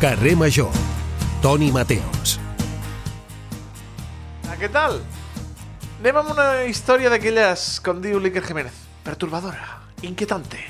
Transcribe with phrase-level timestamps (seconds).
[0.00, 0.72] Carrer Major.
[1.42, 2.38] Toni Mateos.
[4.48, 4.94] Ah, què tal?
[5.98, 10.62] Anem amb una història d'aquelles, com diu l'Iker Jiménez, perturbadora, inquietante.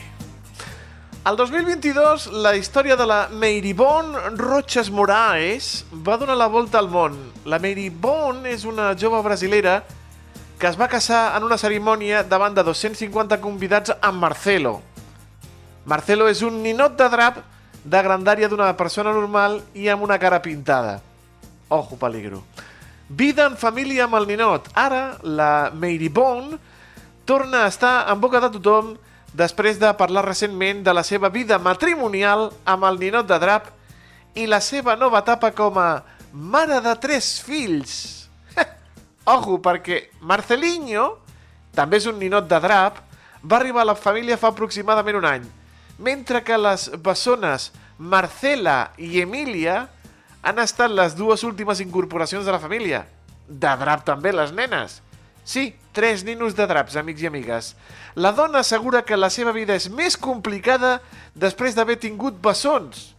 [1.23, 7.15] Al 2022, la història de la Meiribon Roches Moraes va donar la volta al món.
[7.47, 9.85] La Meiribon és una jove brasilera
[10.59, 14.81] que es va casar en una cerimònia davant de 250 convidats amb Marcelo.
[15.87, 17.39] Marcelo és un ninot de drap
[17.85, 21.01] de grandària d'una persona normal i amb una cara pintada.
[21.69, 22.43] Ojo, peligro.
[23.09, 24.69] Vida en família amb el ninot.
[24.75, 26.59] Ara, la Meiribon
[27.25, 28.95] torna a estar en boca de tothom
[29.35, 33.71] després de parlar recentment de la seva vida matrimonial amb el ninot de drap
[34.35, 38.29] i la seva nova etapa com a mare de tres fills.
[39.35, 41.17] Ojo, perquè Marcelinho,
[41.75, 42.99] també és un ninot de drap,
[43.43, 45.47] va arribar a la família fa aproximadament un any,
[46.01, 47.71] mentre que les bessones
[48.01, 49.85] Marcela i Emília
[50.43, 53.05] han estat les dues últimes incorporacions de la família.
[53.47, 55.01] De drap també, les nenes.
[55.45, 57.75] Sí, tres ninos de draps, amics i amigues.
[58.15, 60.99] La dona assegura que la seva vida és més complicada
[61.35, 63.11] després d'haver tingut bessons.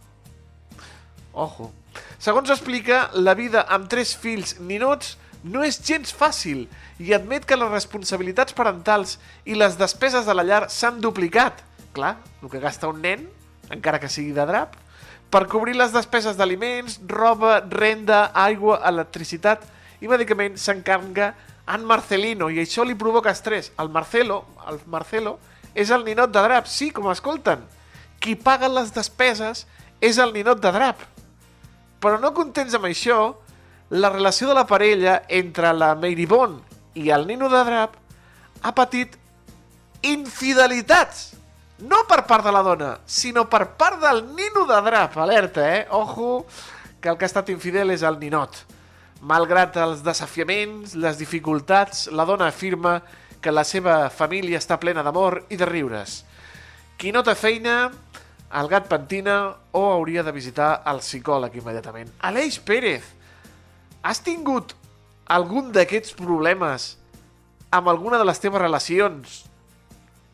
[1.32, 1.70] Ojo.
[2.22, 6.66] Segons explica, la vida amb tres fills ninots no és gens fàcil
[7.02, 11.62] i admet que les responsabilitats parentals i les despeses de la llar s'han duplicat.
[11.92, 13.28] Clar, el que gasta un nen,
[13.70, 14.76] encara que sigui de drap,
[15.32, 19.64] per cobrir les despeses d'aliments, roba, renda, aigua, electricitat
[20.04, 21.32] i medicament s'encarga
[21.72, 23.70] en Marcelino i això li provoca estrès.
[23.80, 25.38] El Marcelo, el Marcelo
[25.74, 27.62] és el ninot de drap, sí, com escolten.
[28.20, 29.64] Qui paga les despeses
[30.02, 31.00] és el ninot de drap.
[32.02, 33.32] Però no contents amb això,
[33.92, 36.60] la relació de la parella entre la Meiribon
[36.96, 37.96] i el nino de drap
[38.62, 39.18] ha patit
[40.02, 41.32] infidelitats.
[41.82, 45.16] No per part de la dona, sinó per part del nino de drap.
[45.18, 45.86] Alerta, eh?
[45.90, 46.46] Ojo,
[47.00, 48.60] que el que ha estat infidel és el ninot.
[49.26, 53.00] Malgrat els desafiaments, les dificultats, la dona afirma
[53.42, 56.20] que la seva família està plena d'amor i de riures.
[56.98, 57.90] Qui no té feina,
[58.52, 59.36] el gat pentina
[59.74, 62.12] o hauria de visitar el psicòleg immediatament.
[62.22, 63.06] Aleix Pérez,
[64.02, 64.76] has tingut
[65.26, 66.92] algun d'aquests problemes
[67.72, 69.42] amb alguna de les teves relacions?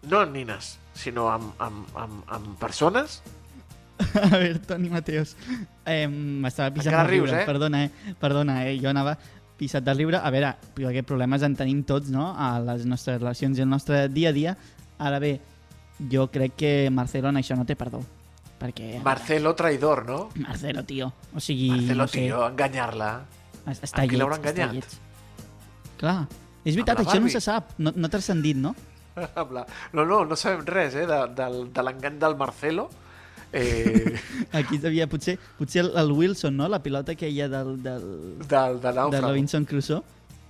[0.08, 3.20] No nines, sinó amb, amb, amb, amb persones?
[4.22, 5.32] A veure, Toni Mateos,
[5.86, 7.46] eh, m'estava pisant Encara de riure, rius, eh?
[7.48, 8.14] perdona, eh?
[8.20, 8.76] Perdona, eh?
[8.82, 9.16] Jo anava
[9.58, 10.20] pisat de riure.
[10.22, 14.04] A veure, aquests problemes en tenim tots, no?, a les nostres relacions i al nostre
[14.08, 14.54] dia a dia.
[14.98, 15.32] Ara bé,
[16.10, 18.04] jo crec que Marcelo en això no té perdó.
[18.58, 19.00] Perquè...
[19.06, 20.20] Marcelo traidor, no?
[20.42, 21.12] Marcelo, tio.
[21.34, 23.10] O sigui, Marcelo, no sé, tio, enganyar-la.
[23.70, 24.94] es- està lleig, està lleig.
[25.98, 26.20] Clar,
[26.64, 28.74] és veritat, això no se sap, no, no ha transcendit, no?
[29.42, 32.88] Amb la- No, no, no sabem res, eh, de, del, de l'engany del Marcelo.
[33.52, 34.18] Eh,
[34.52, 38.38] Aquí devia, potser, potser el, el Wilson, no?, la pilota que hi ha del, del,
[38.46, 39.20] del, de de.
[39.20, 40.02] Robinson Crusoe.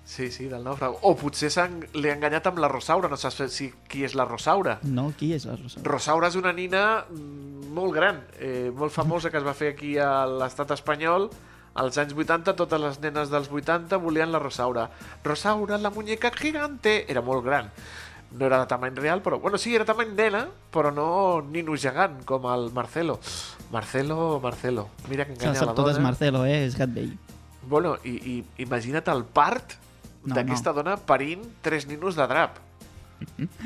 [0.08, 0.96] Sí, sí, del nàufrago.
[1.04, 1.50] O potser
[1.92, 4.78] l'he enganyat amb la Rosaura, no saps si, qui és la Rosaura.
[4.88, 5.82] No, qui és la Rosa?
[5.84, 9.98] Rosaura és una nina mm, molt gran, eh, molt famosa, que es va fer aquí
[10.00, 11.28] a l'estat espanyol.
[11.78, 14.88] Als anys 80, totes les nenes dels 80 volien la Rosaura.
[15.22, 17.04] Rosaura, la muñeca gigante...
[17.12, 17.68] Era molt gran.
[18.30, 19.38] No era de tamany real, però...
[19.40, 20.42] Bueno, sí, era tamany nena,
[20.74, 23.18] però no nino gegant, com el Marcelo.
[23.72, 24.88] Marcelo, Marcelo.
[25.08, 26.10] Mira que enganya la sap tot és dona.
[26.10, 26.58] Marcelo, eh?
[26.66, 27.14] És gat vell.
[27.68, 29.78] Bueno, i, i imagina't el part
[30.24, 32.58] No, d'aquesta dona parint tres ninos de drap.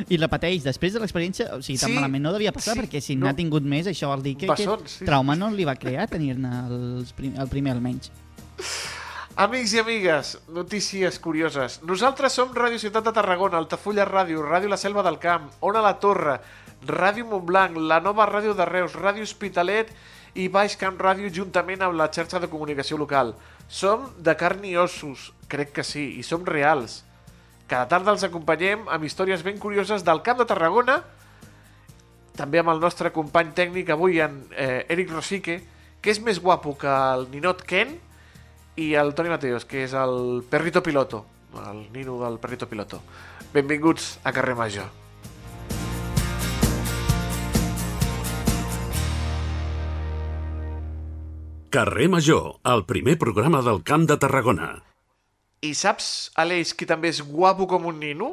[0.08, 3.02] I repeteix, després de l'experiència, o sigui, tan Sí, malament no devia passar, sí, perquè
[3.04, 3.26] si no.
[3.26, 6.06] n'ha tingut més, això vol dir que Bessons, aquest sí, trauma no li va crear
[6.08, 8.12] tenir-ne els prim, el primer almenys.
[9.34, 11.78] Amics i amigues, notícies curioses.
[11.88, 15.94] Nosaltres som Ràdio Ciutat de Tarragona, Altafulla Ràdio, Ràdio La Selva del Camp, Ona la
[16.02, 16.34] Torre,
[16.84, 19.88] Ràdio Montblanc, la nova Ràdio de Reus, Ràdio Hospitalet
[20.36, 23.32] i Baix Camp Ràdio juntament amb la xarxa de comunicació local.
[23.72, 27.00] Som de carn i ossos, crec que sí, i som reals.
[27.72, 31.00] Cada tarda els acompanyem amb històries ben curioses del Camp de Tarragona,
[32.36, 35.62] també amb el nostre company tècnic avui, en eh, Eric Rosique,
[36.04, 37.96] que és més guapo que el ninot Ken,
[38.76, 41.24] i el Toni Mateos, que és el perrito piloto,
[41.68, 43.02] el nino del perrito piloto.
[43.52, 44.88] Benvinguts a Carrer Major.
[51.70, 54.82] Carrer Major, el primer programa del Camp de Tarragona.
[55.64, 58.28] I saps, Aleix, qui també és guapo com un nino?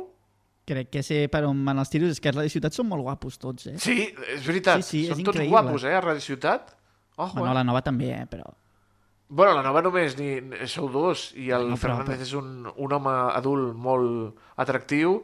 [0.69, 3.05] Crec que sé per on van els tiros, és que a la ciutat són molt
[3.05, 3.77] guapos tots, eh?
[3.81, 4.83] Sí, és veritat.
[4.83, 5.53] Sí, sí, és Són tots increïble.
[5.55, 6.75] guapos, eh, a Radio Ciutat.
[7.15, 7.55] Ojo, Bueno, eh?
[7.55, 8.25] la nova també, eh?
[8.29, 8.51] Però...
[9.29, 12.65] Bueno, la nova només ni, ni- sou dos i el No, però- Fernández és un,
[12.75, 15.19] un home adult molt atractiu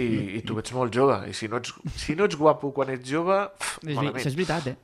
[0.00, 0.06] i,
[0.38, 1.18] i tu ets molt jove.
[1.28, 4.24] I si no ets, si no ets guapo quan ets jove, pff, És, malament.
[4.26, 4.76] és veritat, eh?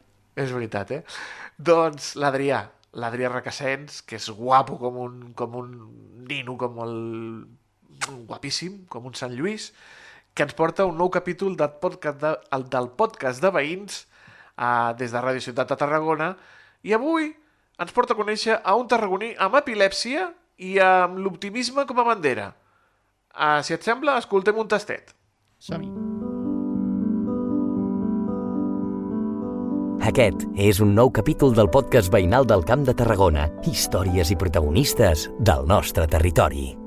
[0.45, 1.01] És veritat, eh?
[1.57, 2.61] Doncs l'Adrià,
[3.01, 5.73] l'Adrià Recassens, que és guapo com un, com un
[6.29, 6.95] nino, com el...
[8.29, 9.73] guapíssim, com un Sant Lluís,
[10.35, 14.05] que ens porta un nou capítol del podcast de, el, del podcast de veïns
[14.57, 16.31] uh, des de Ràdio Ciutat de Tarragona
[16.87, 17.33] i avui
[17.81, 20.29] ens porta a conèixer a un tarragoní amb epilèpsia
[20.61, 22.51] i amb l'optimisme com a bandera.
[23.31, 25.15] Uh, si et sembla, escoltem un tastet.
[25.61, 25.91] Som-hi.
[30.11, 33.47] Aquest és un nou capítol del podcast veïnal del Camp de Tarragona.
[33.69, 36.80] Històries i protagonistes del nostre territori.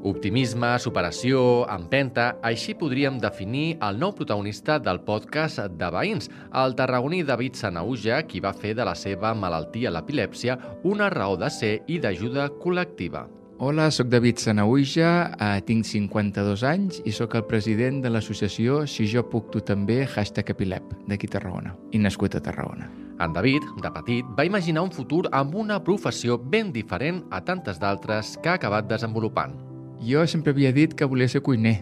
[0.00, 7.20] Optimisme, superació, empenta, així podríem definir el nou protagonista del podcast de veïns, el tarragoní
[7.28, 10.56] David Sanauja, qui va fer de la seva malaltia, l'epilèpsia,
[10.88, 13.26] una raó de ser i d'ajuda col·lectiva.
[13.60, 19.04] Hola, sóc David Sanauja, eh, tinc 52 anys i sóc el president de l'associació Si
[19.04, 22.88] jo puc tu també, hashtag Epilep, d'aquí Tarragona, i nascut a Tarragona.
[23.20, 27.76] En David, de petit, va imaginar un futur amb una professió ben diferent a tantes
[27.78, 29.69] d'altres que ha acabat desenvolupant.
[30.00, 31.76] Jo sempre havia dit que volia ser cuiner,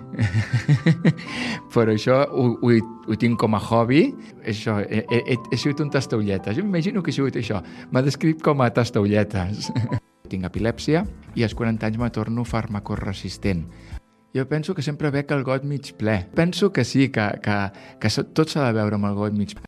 [1.75, 2.73] però això ho, ho,
[3.07, 4.09] ho tinc com a hobby.
[4.43, 6.59] Això, he, he, he sigut un tastaulletes.
[6.59, 7.63] Jo m'imagino que he sigut això.
[7.93, 9.71] M'ha descrit com a tastaulletes.
[10.29, 11.05] tinc epilèpsia
[11.39, 13.65] i als 40 anys me torno farmacoresistent.
[14.37, 16.21] Jo penso que sempre bec el got mig ple.
[16.35, 17.57] Penso que sí, que, que,
[18.01, 19.68] que tot s'ha de veure amb el got mig ple.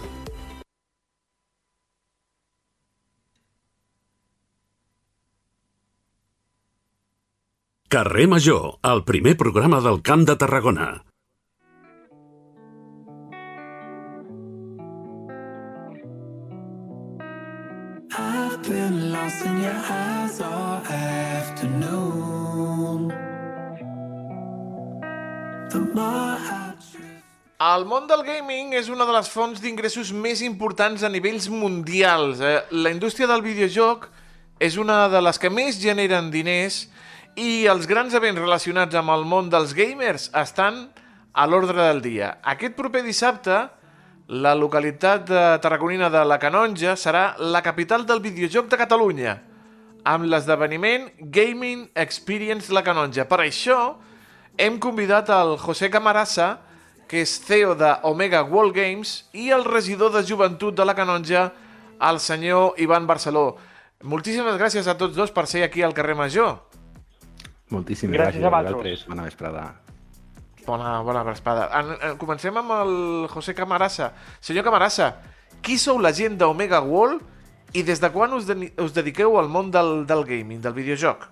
[7.91, 11.03] Carrer Major, el primer programa del Camp de Tarragona.
[18.17, 21.91] I've been lost in your eyes all afternoon.
[25.67, 31.03] The more I El món del gaming és una de les fonts d'ingressos més importants
[31.03, 32.39] a nivells mundials.
[32.39, 32.63] Eh?
[32.71, 34.07] La indústria del videojoc
[34.63, 36.85] és una de les que més generen diners
[37.35, 40.89] i els grans events relacionats amb el món dels gamers estan
[41.31, 42.37] a l'ordre del dia.
[42.43, 43.67] Aquest proper dissabte,
[44.27, 49.37] la localitat de tarragonina de la Canonja serà la capital del videojoc de Catalunya,
[50.03, 53.27] amb l'esdeveniment Gaming Experience La Canonja.
[53.27, 53.95] Per això,
[54.57, 56.59] hem convidat el José Camarasa,
[57.07, 61.51] que és CEO de Omega World Games, i el regidor de joventut de la Canonja,
[62.01, 63.57] el senyor Ivan Barceló.
[64.01, 66.70] Moltíssimes gràcies a tots dos per ser aquí al carrer Major.
[67.71, 69.05] Moltíssimes Gràcies gràcies, a vosaltres.
[69.09, 69.65] Bona vesprada.
[70.65, 71.67] Bona, bona vesprada.
[71.79, 72.95] En, en, comencem amb el
[73.31, 74.11] José Camarasa.
[74.43, 75.13] Senyor Camarasa,
[75.63, 77.23] qui sou la gent d'Omega World
[77.73, 81.29] i des de quan us, de, us dediqueu al món del, del gaming, del videojoc?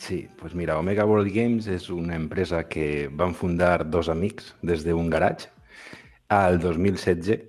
[0.00, 4.86] Sí, doncs mira, Omega World Games és una empresa que van fundar dos amics des
[4.86, 5.50] d'un garatge.
[6.32, 7.44] Al 2016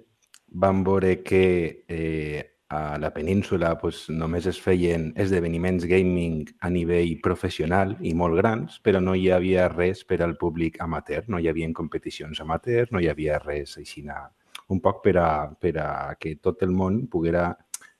[0.51, 7.17] van veure que eh, a la península pues, només es feien esdeveniments gaming a nivell
[7.19, 11.49] professional i molt grans, però no hi havia res per al públic amateur, no hi
[11.51, 14.05] havia competicions amateurs, no hi havia res així,
[14.71, 17.49] un poc per a, per a que tot el món poguera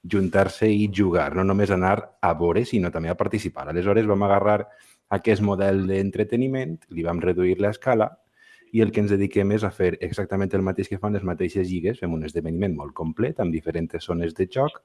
[0.01, 3.67] juntar-se i jugar, no només anar a veure, sinó també a participar.
[3.69, 4.63] Aleshores vam agarrar
[5.11, 8.07] aquest model d'entreteniment, li vam reduir l'escala
[8.71, 11.67] i el que ens dediquem és a fer exactament el mateix que fan les mateixes
[11.67, 14.79] lligues, fem un esdeveniment molt complet amb diferents zones de joc,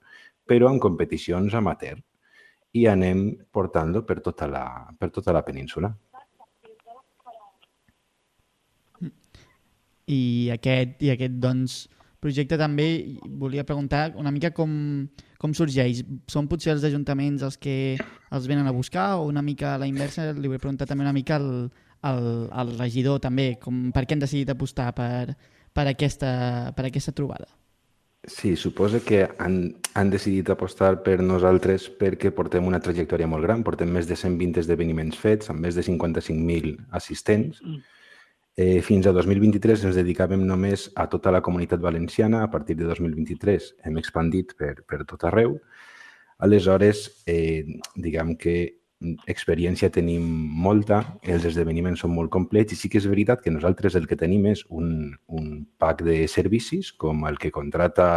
[0.46, 2.00] però amb competicions amateur
[2.76, 4.64] i anem portant-lo per, tota la,
[4.98, 5.92] per tota la península.
[10.06, 11.78] I aquest, i aquest doncs,
[12.22, 14.70] projecte també volia preguntar una mica com,
[15.38, 16.02] com sorgeix.
[16.30, 19.88] Són potser els ajuntaments els que els venen a buscar o una mica a la
[19.90, 20.32] inversa?
[20.34, 21.68] Li vull preguntar també una mica al,
[22.08, 25.36] al, al regidor també, com, per què han decidit apostar per,
[25.74, 27.48] per, aquesta, per aquesta trobada?
[28.26, 33.62] Sí, suposa que han, han decidit apostar per nosaltres perquè portem una trajectòria molt gran,
[33.62, 37.60] portem més de 120 esdeveniments fets, amb més de 55.000 assistents.
[38.56, 42.88] Eh, fins a 2023 ens dedicàvem només a tota la comunitat valenciana, a partir de
[42.88, 45.60] 2023 hem expandit per, per tot arreu.
[46.42, 47.62] Aleshores, eh,
[47.94, 48.56] diguem que
[49.28, 50.24] experiència tenim
[50.64, 54.16] molta, els esdeveniments són molt complets i sí que és veritat que nosaltres el que
[54.16, 58.08] tenim és un, un pack de servicis com el que contrata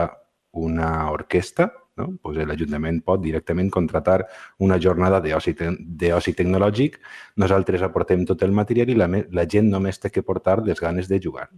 [0.52, 1.68] una orquestra,
[2.00, 2.14] no?
[2.24, 4.24] pues l'Ajuntament pot directament contratar
[4.66, 6.98] una jornada d'oci te d'oci tecnològic,
[7.44, 11.12] nosaltres aportem tot el material i la, la gent només té que portar les ganes
[11.12, 11.50] de jugar.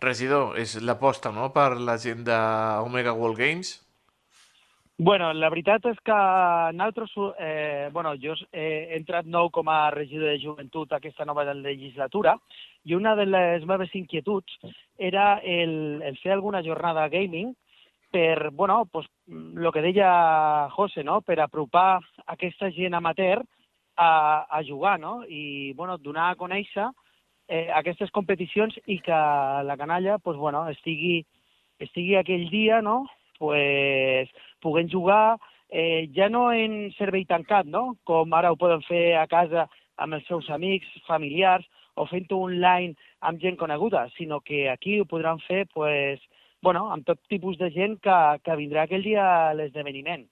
[0.00, 3.83] Regidor, és l'aposta, no?, per la gent d'Omega World Games.
[4.96, 7.10] Bueno, la veritat és que nosaltres,
[7.40, 12.36] eh, bueno, jo he entrat nou com a regidor de joventut aquesta nova legislatura
[12.84, 14.54] i una de les meves inquietuds
[14.96, 17.56] era el, el fer alguna jornada gaming
[18.12, 21.20] per, bueno, pues, el que deia José, no?
[21.22, 23.42] per apropar aquesta gent amateur
[23.96, 25.24] a, a jugar no?
[25.26, 26.86] i bueno, donar a conèixer
[27.48, 29.20] eh, aquestes competicions i que
[29.66, 31.24] la canalla pues, bueno, estigui,
[31.82, 33.08] estigui aquell dia no?
[33.38, 34.30] pues,
[34.64, 35.36] puguem jugar
[35.68, 37.96] eh, ja no en servei tancat, no?
[38.04, 39.66] com ara ho poden fer a casa
[39.98, 45.06] amb els seus amics, familiars, o fent-ho online amb gent coneguda, sinó que aquí ho
[45.06, 46.22] podran fer pues,
[46.62, 50.24] bueno, amb tot tipus de gent que, que vindrà aquell dia a l'esdeveniment.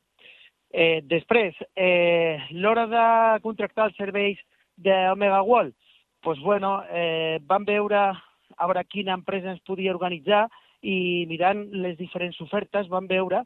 [0.73, 3.07] Eh, després, eh, l'hora de
[3.45, 4.39] contractar els serveis
[4.77, 5.75] d'Omega World,
[6.23, 8.11] pues, bueno, eh, vam veure
[8.57, 10.47] a veure quina empresa ens podia organitzar
[10.83, 13.43] i mirant les diferents ofertes vam veure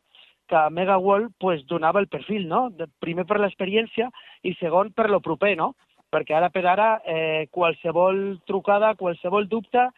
[0.49, 2.71] que Mega World pues, donava el perfil, no?
[3.00, 4.11] Primer per l'experiència
[4.43, 5.75] i segon per lo proper, no?
[6.11, 9.88] Perquè ara per ara eh, qualsevol trucada, qualsevol dubte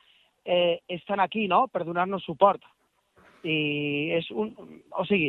[0.44, 2.62] eh, estan aquí, no?, per donar-nos suport.
[3.44, 4.54] I és un...
[4.98, 5.28] O sigui,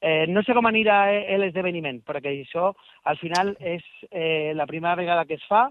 [0.00, 2.72] eh, no sé com anirà eh, l'esdeveniment, perquè això
[3.04, 5.68] al final és eh, la primera vegada que es fa,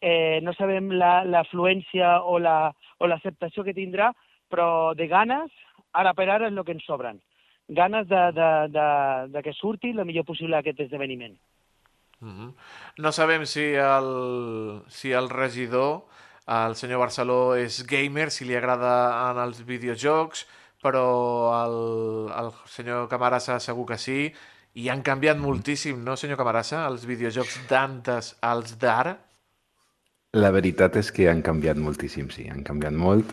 [0.00, 4.12] eh, no sabem la- l'afluència la, o la- o l'acceptació que tindrà,
[4.48, 5.50] però de ganes,
[5.92, 7.20] ara per ara és el que ens sobren.
[7.70, 8.88] Ganes de, de, de,
[9.30, 11.36] de que surti el millor possible aquest esdeveniment.
[12.20, 12.50] Mhm.
[12.98, 16.04] No sabem si el, si el regidor,
[16.46, 18.92] el senyor Barceló, és gamer, si li agrada
[19.30, 20.44] en els videojocs,
[20.82, 21.06] però
[21.62, 21.78] el,
[22.42, 24.20] el senyor Camarasa segur que sí,
[24.74, 29.16] i han canviat moltíssim, no, senyor Camarasa, els videojocs d'antes als d'ara?
[30.38, 33.32] La veritat és que han canviat moltíssim, sí, han canviat molt.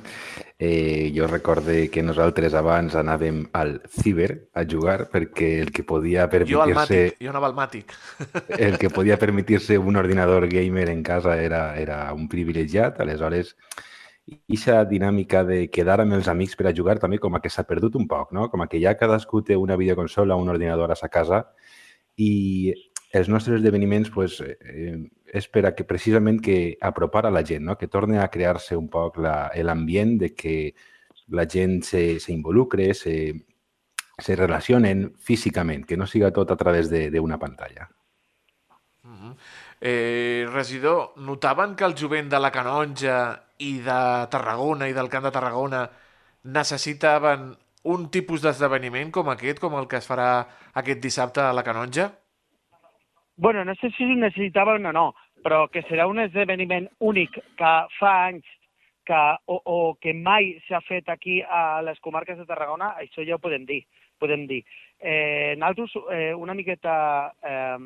[0.58, 6.26] Eh, jo recorde que nosaltres abans anàvem al ciber a jugar perquè el que podia
[6.26, 7.94] Jo permetir-se Màtic, jo anava al Màtic.
[8.58, 13.54] el que podia permetir-se un ordinador gamer en casa era, era un privilegiat, aleshores
[14.28, 17.64] Ixa dinàmica de quedar amb els amics per a jugar també com a que s'ha
[17.64, 18.50] perdut un poc, no?
[18.52, 21.46] Com a que ja cadascú té una videoconsola, un ordinador a sa casa
[22.18, 22.74] i
[23.16, 24.98] els nostres esdeveniments pues, eh,
[25.34, 27.78] és per a que precisament que apropar a la gent, no?
[27.78, 30.76] que torni a crear-se un poc la- l'ambient de que
[31.28, 33.34] la gent se, se involucre, se,
[34.18, 37.90] se relacionen físicament, que no siga tot a través d'una pantalla.
[39.04, 39.36] Mhm.
[39.80, 45.24] Eh, regidor, notaven que el jovent de la Canonja i de Tarragona i del Camp
[45.26, 45.90] de Tarragona
[46.44, 51.64] necessitaven un tipus d'esdeveniment com aquest, com el que es farà aquest dissabte a la
[51.64, 52.10] Canonja?
[53.38, 55.08] Bueno, no sé si ho necessitaven o no,
[55.46, 58.46] però que serà un esdeveniment únic que fa anys
[59.06, 63.38] que, o, o que mai s'ha fet aquí a les comarques de Tarragona, això ja
[63.38, 63.84] ho podem dir.
[64.18, 64.64] Podem dir.
[64.98, 66.96] Eh, nosaltres, eh, una miqueta
[67.46, 67.78] eh,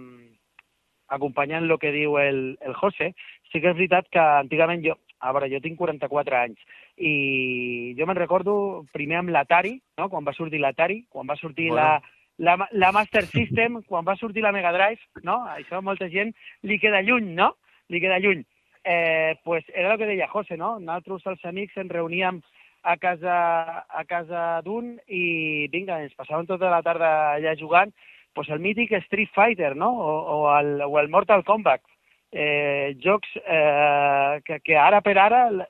[1.11, 3.11] acompanyant el que diu el, el José,
[3.51, 6.63] sí que és veritat que antigament jo, a veure, jo tinc 44 anys,
[6.97, 8.55] i jo me'n recordo
[8.95, 10.07] primer amb l'Atari, no?
[10.09, 11.81] quan va sortir l'Atari, quan va sortir Bueno.
[11.83, 15.41] la, la, la Master System, quan va sortir la Mega Drive, no?
[15.55, 16.33] Això a molta gent
[16.63, 17.53] li queda lluny, no?
[17.89, 18.45] Li queda lluny.
[18.83, 20.79] Eh, pues era el que deia José, no?
[20.79, 22.41] Nosaltres, els amics, ens reuníem
[22.81, 27.93] a casa, a casa d'un i, vinga, ens passàvem tota la tarda allà jugant
[28.33, 29.91] pues el mític Street Fighter, no?
[29.91, 31.83] O, o, el, o el Mortal Kombat.
[32.31, 35.65] Eh, jocs eh, que, que ara per ara la,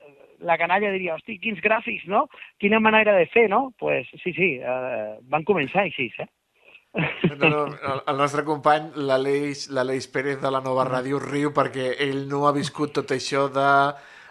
[0.46, 2.28] la canalla diria, hosti, quins gràfics, no?
[2.62, 3.72] Quina manera de fer, no?
[3.78, 6.28] pues sí, sí, eh, van començar així, eh?
[6.92, 7.60] No, no,
[8.06, 12.52] el, nostre company, l'Aleix l'Aleix Pérez de la Nova Ràdio, riu perquè ell no ha
[12.52, 13.68] viscut tot això de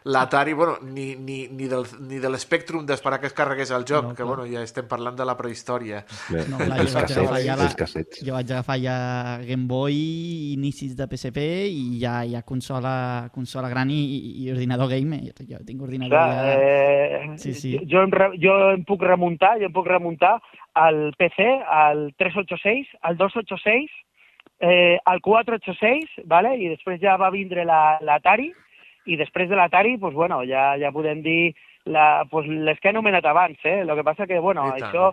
[0.04, 4.04] l'Atari, bueno, ni, ni, ni, del, ni de l'Spectrum d'esperar que es carregués el joc,
[4.04, 4.28] No, que clar.
[4.28, 6.04] bueno, ja estem parlant de la prehistòria.
[6.30, 8.24] Bé, No, clar, els jo cassets, ja la- els cassets.
[8.26, 8.96] Jo vaig agafar ja
[9.46, 9.94] Game Boy,
[10.56, 11.38] inicis de PSP
[11.70, 14.00] i ja hi ha consola, consola gran i,
[14.44, 15.22] i, ordinador gamer.
[15.48, 16.54] Jo tinc ordinador Clar, ja...
[16.56, 17.78] eh, Sí, sí.
[17.88, 20.40] Jo, em, re- jo em puc remuntar, jo em puc remuntar
[20.74, 23.90] al PC, al 386, al 286,
[24.60, 26.56] eh, al 486, vale?
[26.58, 28.52] i després ja va vindre la- l'Atari,
[29.06, 31.54] i després de l'Atari, pues, bueno, ja, ja podem dir
[31.86, 33.58] la, pues, les que he anomenat abans.
[33.64, 33.80] Eh?
[33.82, 35.12] El que passa que, bueno, I tant, això,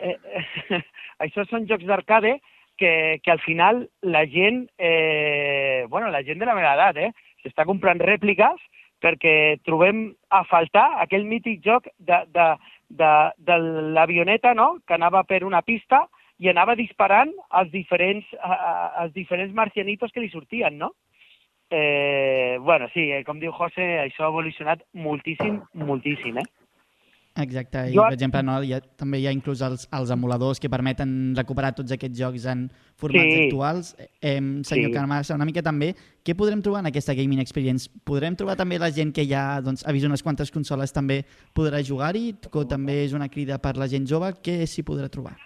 [0.00, 0.82] i eh,
[1.26, 2.38] això són jocs d'arcade
[2.80, 7.12] que, que al final la gent, eh, bueno, la gent de la meva edat, eh,
[7.44, 8.60] s'està comprant rèpliques
[9.00, 12.48] perquè trobem a faltar aquell mític joc de, de,
[13.00, 13.56] de, de
[13.96, 14.74] l'avioneta no?
[14.86, 16.04] que anava per una pista
[16.40, 20.94] i anava disparant als diferents, als diferents marcianitos que li sortien, no?
[21.70, 26.48] Eh, bueno, sí, eh, com diu José, això ha evolucionat moltíssim, moltíssim, eh?
[27.40, 30.58] Exacte, i Jo- per exemple no, hi ha, també hi ha inclús els, els emuladors
[30.60, 32.64] que permeten recuperar tots aquests jocs en
[32.98, 33.44] formats Sí.
[33.46, 33.92] actuals.
[34.20, 34.92] Eh, senyor Sí.
[34.96, 35.94] Carmassa, una mica també,
[36.26, 37.88] què podrem trobar en aquesta Gaming Experience?
[38.04, 41.24] Podrem trobar també la gent que ja doncs, ha vist unes quantes consoles també
[41.54, 45.36] podrà jugar-hi, que també és una crida per la gent jove, què s'hi podrà trobar?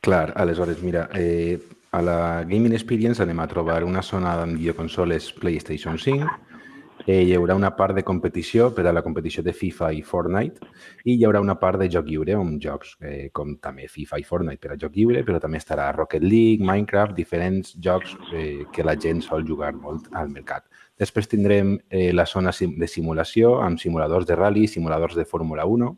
[0.00, 1.58] Clar, aleshores, mira, eh,
[1.90, 6.28] a la Gaming Experience anem a trobar una zona amb videoconsoles PlayStation 5,
[7.06, 10.68] eh, hi haurà una part de competició per a la competició de FIFA i Fortnite
[11.04, 14.26] i hi haurà una part de joc lliure amb jocs eh, com també FIFA i
[14.28, 18.86] Fortnite per a joc lliure, però també estarà Rocket League, Minecraft, diferents jocs eh, que
[18.86, 20.68] la gent sol jugar molt al mercat.
[21.00, 25.90] Després tindrem eh, la zona de simulació amb simuladors de rally, simuladors de Fórmula 1,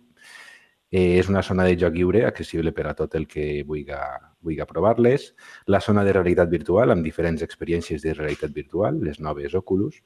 [0.92, 3.96] Eh, és una zona de joc lliure accessible per a tot el que vulgui,
[4.44, 5.30] vulgui provar-les.
[5.72, 10.02] La zona de realitat virtual amb diferents experiències de realitat virtual, les noves Oculus.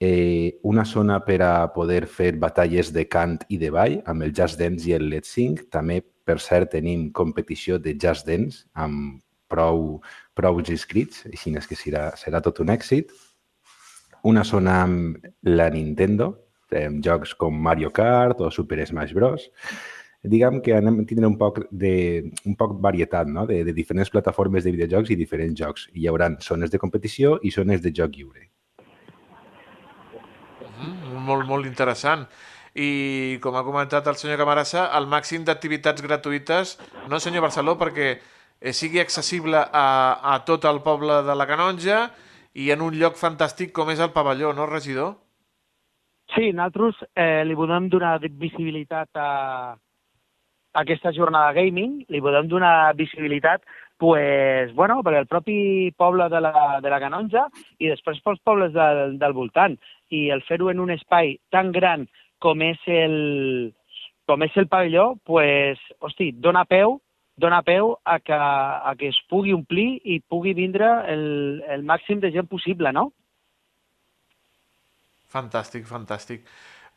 [0.00, 4.34] Eh, una zona per a poder fer batalles de cant i de ball amb el
[4.34, 5.62] Just Dance i el Let's Sing.
[5.70, 10.00] També, per cert, tenim competició de Just Dance amb prou,
[10.34, 13.14] prou inscrits, així és que serà, serà tot un èxit.
[14.26, 16.32] Una zona amb la Nintendo,
[16.74, 19.50] amb jocs com Mario Kart o Super Smash Bros.
[20.26, 23.46] Diguem que anem a tindre un poc de un poc varietat no?
[23.46, 25.86] de, de diferents plataformes de videojocs i diferents jocs.
[25.94, 28.48] Hi haurà zones de competició i zones de joc lliure.
[30.80, 32.26] Mm, molt, molt interessant.
[32.76, 36.74] I, com ha comentat el senyor Camarassa, el màxim d'activitats gratuïtes,
[37.08, 39.86] no, senyor Barceló, perquè eh, sigui accessible a,
[40.34, 42.02] a tot el poble de la Canonja
[42.52, 45.14] i en un lloc fantàstic com és el pavelló, no, regidor?
[46.36, 49.28] Sí, nosaltres eh, li volem donar visibilitat a,
[49.72, 53.64] a aquesta jornada gaming, li volem donar visibilitat
[53.96, 57.46] pues, bueno, per al propi poble de la, de la Canonja
[57.80, 59.78] i després pels pobles del, del voltant.
[60.12, 62.04] I el fer-ho en un espai tan gran
[62.44, 63.72] com és el,
[64.28, 66.98] com és el pavelló, pues, hosti, dona peu
[67.40, 72.20] dona peu a que, a que es pugui omplir i pugui vindre el, el màxim
[72.20, 73.10] de gent possible, no?
[75.32, 76.46] Fantàstic, fantàstic.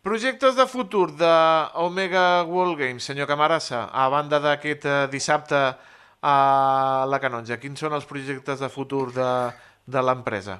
[0.06, 1.34] Projectes de futur de
[1.82, 5.60] Omega World Games, senyor Camarassa, a banda d'aquest eh, dissabte
[6.22, 6.36] a
[7.10, 7.60] la Canonja.
[7.60, 9.30] Quins són els projectes de futur de,
[9.88, 10.60] de l'empresa?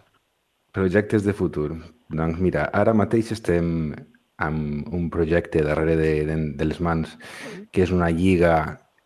[0.76, 1.72] Projectes de futur.
[2.10, 3.94] Doncs mira, ara mateix estem
[4.40, 7.16] amb un projecte darrere de, de, de les mans
[7.72, 8.54] que és una lliga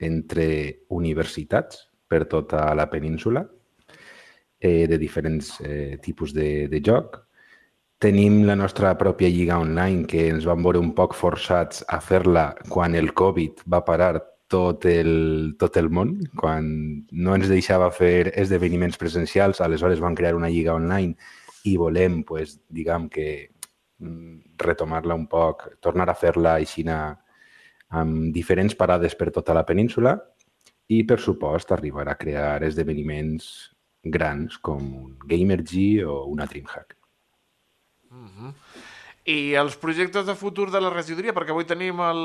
[0.04, 0.46] entre
[0.94, 3.46] universitats per tota la península
[4.60, 7.20] eh, de diferents eh, tipus de, de joc.
[8.04, 12.50] Tenim la nostra pròpia lliga online que ens vam veure un poc forçats a fer-la
[12.68, 14.18] quan el Covid va parar
[14.52, 16.66] tot el, tot el món, quan
[17.16, 21.16] no ens deixava fer esdeveniments presencials, aleshores vam crear una lliga online
[21.64, 23.28] i volem, pues, diguem que
[24.04, 30.18] mm, retomar-la un poc, tornar a fer-la així amb diferents parades per tota la península
[30.92, 33.48] i, per supost, arribar a crear esdeveniments
[34.04, 36.98] grans com un Gamergy o una DreamHack.
[39.24, 42.24] I els projectes de futur de la regidoria, perquè avui tenim el,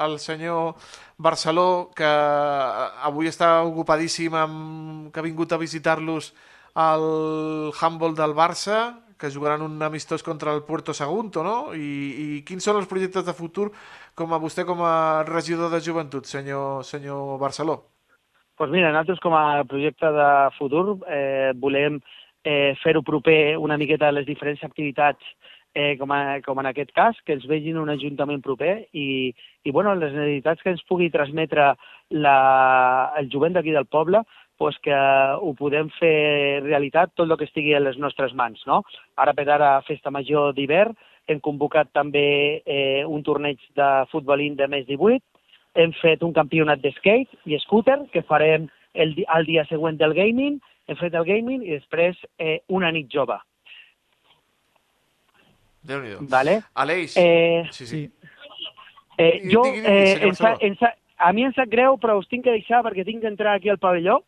[0.00, 0.78] el senyor
[1.20, 6.32] Barceló, que avui està ocupadíssim, amb, que ha vingut a visitar-los
[6.78, 7.04] al
[7.76, 11.74] handball del Barça, que jugaran un amistós contra el Puerto Sagunto, no?
[11.74, 11.90] I,
[12.38, 13.68] I quins són els projectes de futur
[14.14, 17.82] com a vostè com a regidor de joventut, senyor, senyor Barceló?
[18.58, 22.00] pues mira, nosaltres com a projecte de futur eh, volem
[22.44, 25.22] eh, fer-ho proper una miqueta a les diferents activitats
[25.74, 29.74] eh, com, a, com en aquest cas, que ens vegin un ajuntament proper i, i
[29.74, 31.72] bueno, les necessitats que ens pugui transmetre
[32.10, 32.38] la,
[33.18, 34.24] el jovent d'aquí del poble
[34.58, 34.94] pues que
[35.38, 38.64] ho podem fer realitat tot el que estigui a les nostres mans.
[38.66, 38.80] No?
[39.14, 40.96] Ara per ara, Festa Major d'hivern,
[41.30, 45.22] hem convocat també eh, un torneig de futbolín de més 18,
[45.78, 50.14] hem fet un campionat de skate i scooter que farem el, el dia següent del
[50.16, 53.36] gaming, hem fet el gaming i després eh, una nit jove.
[55.88, 56.26] Déu-n'hi-do.
[56.28, 56.60] Vale?
[56.74, 58.10] Aleix, Eh, sí, sí.
[59.18, 60.54] Eh, jo, eh, sa,
[61.18, 63.68] a mi em sap greu, però us tinc que deixar perquè tinc que entrar aquí
[63.68, 64.20] al pavelló.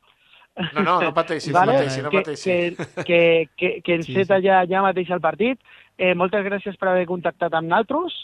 [0.74, 2.50] No, no, no pateixi, no pateixi, no que, pateixi.
[2.50, 3.20] Que, que,
[3.56, 4.48] que, que enceta sí, sí.
[4.48, 5.60] ja, ja mateix el partit.
[5.96, 8.16] Eh, moltes gràcies per haver contactat amb nosaltres.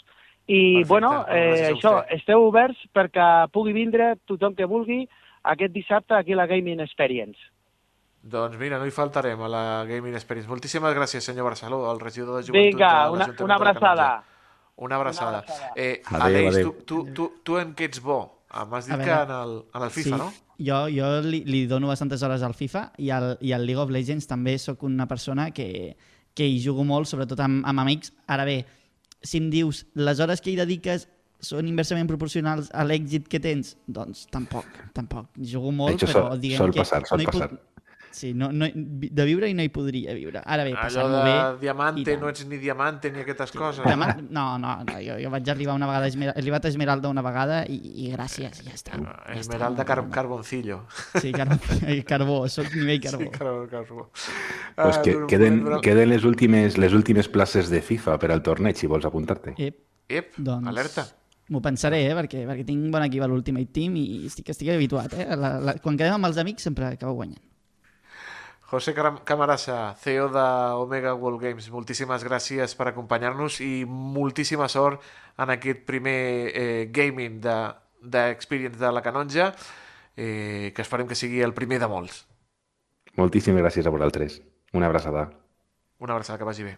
[0.47, 5.05] I, Perfecte, bueno, eh, això, esteu oberts perquè pugui vindre tothom que vulgui
[5.53, 7.39] aquest dissabte aquí a la Gaming Experience.
[8.27, 10.49] Doncs mira, no hi faltarem a la Gaming Experience.
[10.49, 14.07] Moltíssimes gràcies, senyor Barceló, el regidor de Joventut Vinga, de una, una abraçada.
[14.77, 15.43] Una abraçada.
[15.45, 15.71] Una abraçada.
[15.75, 16.73] Eh, Adéu, Aleix, adéu.
[16.73, 18.19] tu, tu, tu, tu en què ets bo?
[18.49, 20.27] Ah, M'has dit A que en el, en el FIFA, sí, no?
[20.57, 23.91] Jo, jo li, li dono bastantes hores al FIFA i al, i al League of
[23.93, 25.95] Legends també sóc una persona que,
[26.33, 28.13] que hi jugo molt, sobretot amb, amb amics.
[28.27, 28.59] Ara bé,
[29.21, 31.07] si em dius les hores que hi dediques
[31.39, 35.29] són inversament proporcionals a l'èxit que tens, doncs tampoc, tampoc.
[35.37, 36.79] Jugo molt, Això però sol- diguem sol que...
[36.85, 37.51] passar, sol no passar.
[38.17, 40.39] Sí, no, no, de viure i no hi podria viure.
[40.41, 41.33] Ara bé, Allò de bé...
[41.35, 42.21] i diamante, tant.
[42.23, 43.83] no ets ni diamante ni aquestes coses.
[43.85, 47.21] Demà, no, no, no jo, jo vaig arribar una vegada, he arribat a Esmeralda una
[47.21, 48.97] vegada i, i gràcies, ja està.
[48.97, 49.35] Ja està.
[49.43, 50.79] Esmeralda car Carboncillo.
[51.21, 51.59] Sí, carbó,
[52.09, 53.21] carbó, soc nivell carbó.
[53.21, 54.07] Sí, carbó, carbó.
[54.15, 58.41] Pues Ah, que queden, durant- queden les últimes, les últimes places de FIFA per al
[58.41, 59.53] torneig, si vols apuntar-te.
[59.57, 59.77] Ep,
[60.09, 60.65] Ep, doncs...
[60.73, 61.05] alerta.
[61.49, 62.15] M'ho pensaré, eh?
[62.17, 65.13] perquè, perquè tinc bon equip a l'Ultimate Team i estic, estic habituat.
[65.15, 65.27] Eh?
[65.39, 67.39] La, la, quan quedem amb els amics sempre acabo guanyant.
[68.67, 70.43] José Camarasa, CEO de
[70.75, 74.99] Omega World Games, moltíssimes gràcies per acompanyar-nos i moltíssima sort
[75.39, 76.17] en aquest primer
[76.51, 79.53] eh, gaming de- d'Experience de, de la Canonja,
[80.17, 82.25] eh, que esperem que sigui el primer de molts.
[83.15, 84.41] Moltíssimes gràcies a vosaltres.
[84.73, 85.29] Una abraçada.
[86.03, 86.75] Una abraçada, que vagi bé.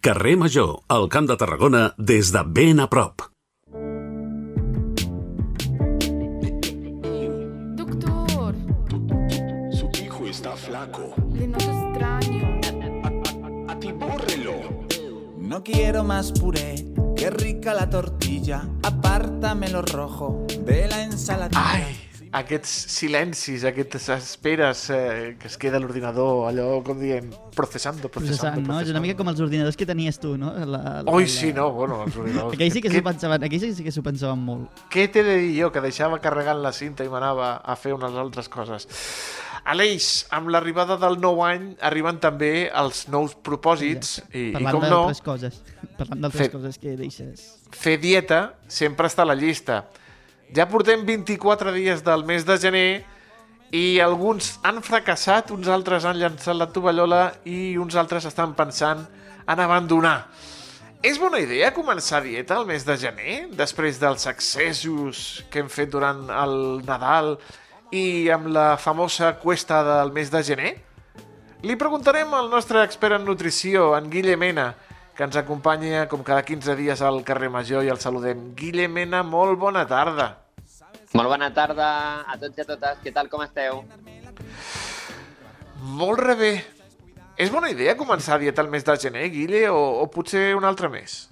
[0.00, 3.20] Carrer Major, al Camp de Tarragona, des de ben a prop.
[7.76, 8.54] Doctor,
[9.72, 11.14] Su hijo está flaco.
[11.32, 12.60] le noto extraño.
[13.68, 14.54] Atibórrelo.
[15.38, 16.86] No quiero más puré,
[17.16, 18.68] qué rica la tortilla.
[18.82, 21.60] Apártame lo rojo de la ensaladilla.
[21.72, 21.96] Ai,
[22.32, 28.60] aquests silencis, aquestes esperes eh, que es queda a l'ordinador, allò com dient, processando, processando,
[28.62, 28.76] Processant, no?
[28.84, 30.52] És una mica com els ordinadors que tenies tu, no?
[30.54, 32.54] La, la, Oi, la- sí, no, bueno, els ordinadors.
[32.54, 34.84] Aquells sí que s'ho pensaven, aquells sí que s'ho pensaven molt.
[34.94, 38.14] Què t'he de dir jo, que deixava carregant la cinta i m'anava a fer unes
[38.14, 38.86] altres coses?
[39.70, 44.86] Aleix, amb l'arribada del nou any arriben també els nous propòsits i, i Parlant com
[44.86, 45.58] no, d'altres coses.
[45.98, 47.42] Parlant d'altres coses que deixes.
[47.76, 49.82] fer dieta sempre està a la llista.
[50.50, 53.04] Ja portem 24 dies del mes de gener
[53.70, 59.04] i alguns han fracassat, uns altres han llançat la tovallola i uns altres estan pensant
[59.46, 60.24] en abandonar.
[61.06, 65.94] És bona idea començar dieta el mes de gener, després dels excessos que hem fet
[65.94, 67.36] durant el Nadal
[67.94, 70.72] i amb la famosa cuesta del mes de gener?
[71.62, 74.72] Li preguntarem al nostre expert en nutrició, en Guille Mena,
[75.16, 78.50] que ens acompanya com cada 15 dies al carrer Major i el saludem.
[78.56, 80.30] Guille Mena, molt bona tarda.
[81.18, 81.88] Molt bona tarda
[82.26, 83.00] a tots i a totes.
[83.04, 83.82] Què tal, com esteu?
[85.98, 86.52] Molt re bé.
[87.40, 90.90] És bona idea començar dieta el mes de gener, Guille, o, o potser un altre
[90.92, 91.22] mes?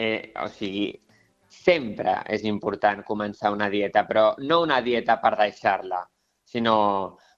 [0.00, 0.86] Eh, o sigui,
[1.52, 6.00] sempre és important començar una dieta, però no una dieta per deixar-la,
[6.48, 6.76] sinó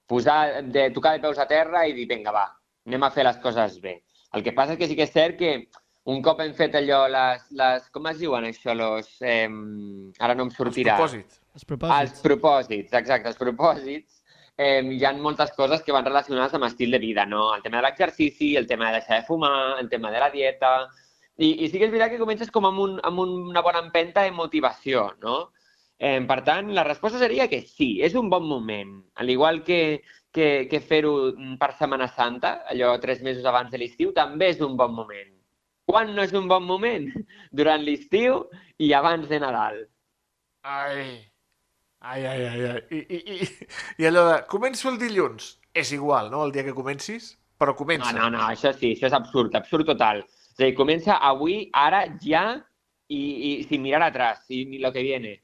[0.07, 2.47] posar, de, tocar de peus a terra i dir, vinga, va,
[2.87, 3.99] anem a fer les coses bé.
[4.35, 5.55] El que passa és que sí que és cert que
[6.11, 9.47] un cop hem fet allò, les, les com es diuen això, los, eh,
[10.21, 10.99] ara no em sortirà.
[10.99, 11.41] propòsits.
[11.55, 12.01] Els propòsits.
[12.01, 14.21] Els propòsits, exacte, els propòsits.
[14.57, 17.49] Eh, hi ha moltes coses que van relacionades amb estil de vida, no?
[17.57, 20.77] El tema de l'exercici, el tema de deixar de fumar, el tema de la dieta...
[21.35, 24.23] I, i sí que és veritat que comences com amb, un, amb una bona empenta
[24.23, 25.49] de motivació, no?
[25.99, 28.93] Eh, per tant, la resposta seria que sí, és un bon moment.
[29.19, 31.15] Al igual que, que, que fer-ho
[31.61, 35.31] per Setmana Santa, allò tres mesos abans de l'estiu, també és un bon moment.
[35.87, 37.07] Quan no és un bon moment?
[37.59, 38.43] Durant l'estiu
[38.83, 39.85] i abans de Nadal.
[40.65, 41.07] Ai,
[42.01, 42.65] ai, ai, ai.
[42.73, 42.83] ai.
[42.91, 43.49] I, i, i,
[44.03, 45.55] I allò de, començo el dilluns.
[45.75, 48.13] És igual, no?, el dia que comencis, però comença.
[48.15, 50.23] No, no, no, això sí, això és absurd, absurd total.
[50.55, 52.45] És a dir, comença avui, ara, ja,
[53.11, 55.35] i, i sin mirar atrás, i ni lo que viene.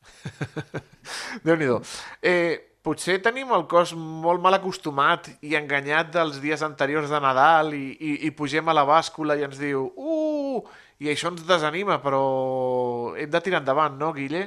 [1.44, 1.80] Déu-n'hi-do.
[2.22, 7.74] Eh, potser tenim el cos molt mal acostumat i enganyat dels dies anteriors de Nadal
[7.76, 10.62] i, i, i pugem a la bàscula i ens diu uh,
[11.00, 14.42] i això ens desanima, però hem de tirar endavant, no, Guille?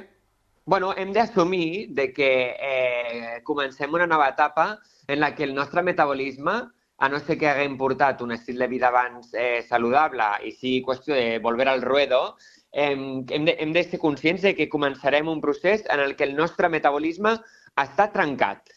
[0.66, 5.82] Bueno, hem d'assumir de que eh, comencem una nova etapa en la que el nostre
[5.82, 6.54] metabolisme,
[6.96, 10.84] a no ser que haguem portat un estil de vida abans eh, saludable i sigui
[10.86, 12.36] qüestió de volver al ruedo,
[12.70, 16.24] eh, hem, de, hem de ser conscients de que començarem un procés en el que
[16.24, 17.34] el nostre metabolisme
[17.80, 18.70] està trencat.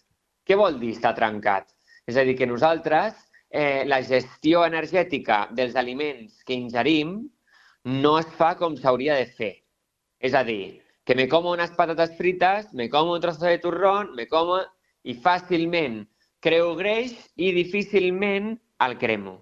[0.48, 1.70] Què vol dir estar trencat?
[2.08, 3.16] És a dir, que nosaltres
[3.50, 7.20] eh, la gestió energètica dels aliments que ingerim
[7.88, 9.54] no es fa com s'hauria de fer.
[10.20, 14.16] És a dir, que me como unas patates fritas, me como un trozo de turrón,
[14.16, 14.60] me como...
[15.08, 16.02] i fàcilment
[16.44, 19.38] creo greix i difícilment el cremo.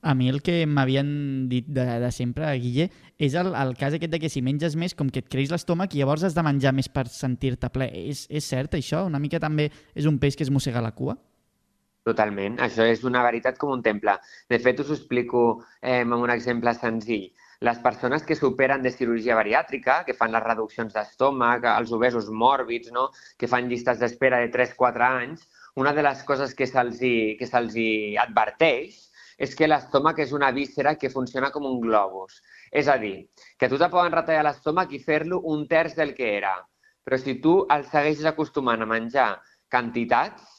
[0.00, 1.08] A mi el que m'havien
[1.50, 2.86] dit de, de sempre, Guille,
[3.18, 5.94] és el, el cas aquest de que si menges més, com que et creix l'estómac
[5.94, 7.88] i llavors has de menjar més per sentir-te ple.
[8.06, 9.02] És, és cert això?
[9.08, 9.66] Una mica també
[9.98, 11.16] és un peix que es mossega la cua?
[12.06, 12.60] Totalment.
[12.62, 14.14] Això és una veritat com un temple.
[14.48, 15.42] De fet, us ho explico
[15.82, 17.26] eh, amb un exemple senzill.
[17.66, 22.94] Les persones que superen de cirurgia bariàtrica, que fan les reduccions d'estómac, els obesos mòrbids,
[22.94, 23.08] no?
[23.36, 25.42] que fan llistes d'espera de 3-4 anys,
[25.74, 29.07] una de les coses que se'ls hi adverteix
[29.38, 32.42] és que l'estómac és una víscera que funciona com un globus.
[32.70, 36.14] És a dir, que a tu te poden retallar l'estómac i fer-lo un terç del
[36.18, 36.56] que era.
[37.06, 39.30] Però si tu el segueixes acostumant a menjar
[39.70, 40.58] quantitats,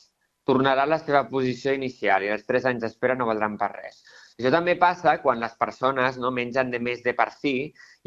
[0.49, 3.99] tornarà a la seva posició inicial i els 3 anys d'espera no valdran per res.
[4.39, 7.53] Això també passa quan les persones no mengen de més de per si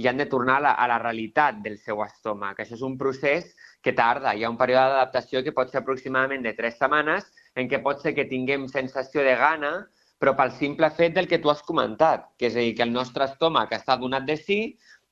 [0.00, 2.58] i han de tornar a la, a la realitat del seu estómac.
[2.58, 3.52] Això és un procés
[3.85, 4.32] que tarda.
[4.32, 8.00] Hi ha un període d'adaptació que pot ser aproximadament de 3 setmanes en què pot
[8.00, 9.74] ser que tinguem sensació de gana,
[10.22, 12.92] però pel simple fet del que tu has comentat, que és a dir, que el
[12.94, 14.58] nostre estómac està donat de si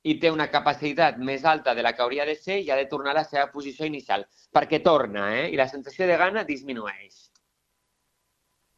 [0.07, 2.87] i té una capacitat més alta de la que hauria de ser i ha de
[2.87, 4.23] tornar a la seva posició inicial,
[4.55, 5.49] perquè torna, eh?
[5.51, 7.27] I la sensació de gana disminueix.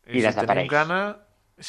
[0.10, 0.50] I, I si desapareix.
[0.50, 1.00] tenim gana,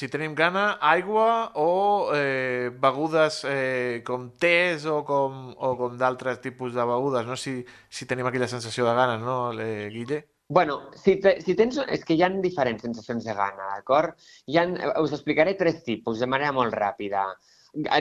[0.00, 1.29] si tenim gana, aigua
[1.61, 1.70] o
[2.16, 7.37] eh, begudes eh, com tés o com, o com d'altres tipus de begudes, no?
[7.37, 7.61] Si,
[7.92, 10.24] si tenim aquella sensació de gana, no, eh, Guille?
[10.49, 11.79] Bueno, si, te, si tens...
[11.89, 14.19] És que hi ha diferents sensacions de gana, d'acord?
[14.53, 14.65] Ha,
[15.01, 17.25] us explicaré tres tipus de manera molt ràpida.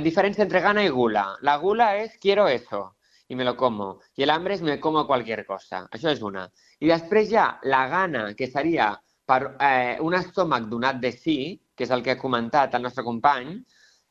[0.03, 1.23] Diferència entre gana i gula.
[1.41, 2.89] La gula és quiero eso
[3.27, 3.99] y me lo como.
[4.15, 5.87] Y el hambre es me como cualquier cosa.
[5.91, 6.45] Això és una.
[6.79, 8.91] I després ha la gana, que seria
[9.25, 11.37] per eh, un estómac donat de sí,
[11.73, 13.55] que és el que ha comentat el nostre company,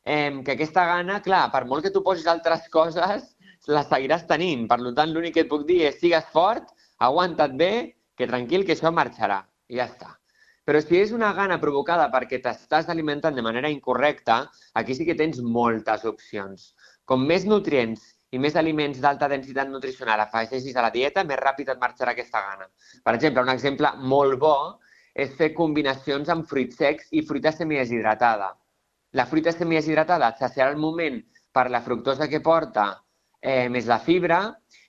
[0.03, 3.29] eh, que aquesta gana, clar, per molt que tu posis altres coses,
[3.69, 4.65] la seguiràs tenint.
[4.67, 7.73] Per tant, l'únic que et puc dir és sigues fort, aguanta't bé,
[8.17, 9.43] que tranquil, que això marxarà.
[9.71, 10.11] I ja està.
[10.63, 14.37] Però si és una gana provocada perquè t'estàs alimentant de manera incorrecta,
[14.79, 16.69] aquí sí que tens moltes opcions.
[17.05, 21.73] Com més nutrients i més aliments d'alta densitat nutricional afegeixis a la dieta, més ràpid
[21.73, 22.69] et marxarà aquesta gana.
[23.03, 24.55] Per exemple, un exemple molt bo
[25.13, 28.53] és fer combinacions amb fruits secs i fruita semideshidratada.
[29.19, 31.19] La fruita semideshidratada et saciarà al moment
[31.53, 32.87] per la fructosa que porta
[33.41, 34.39] eh, més la fibra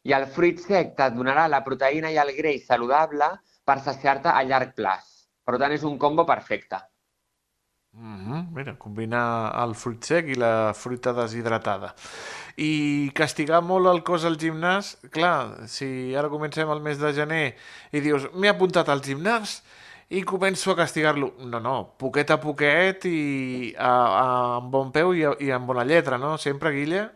[0.05, 3.31] i el fruit sec et donarà la proteïna i el greix saludable
[3.65, 5.07] per saciar-te a llarg plaç.
[5.45, 6.81] Per tant, és un combo perfecte.
[7.95, 8.47] Mm -hmm.
[8.55, 11.95] Mira, combinar el fruit sec i la fruita deshidratada.
[12.57, 17.57] I castigar molt el cos al gimnàs, clar, si ara comencem el mes de gener
[17.93, 19.63] i dius, m'he apuntat al gimnàs
[20.09, 21.35] i començo a castigar-lo.
[21.39, 25.67] No, no, poquet a poquet i a, a, amb bon peu i, a, i amb
[25.67, 26.37] bona lletra, no?
[26.37, 27.11] Sempre, Guilla?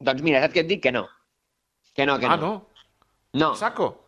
[0.00, 0.82] Doncs mira, saps què et dic?
[0.82, 1.08] Que no.
[1.94, 2.42] Que no, que Ah, no.
[2.46, 2.68] no?
[3.34, 3.54] No.
[3.54, 4.04] Saco?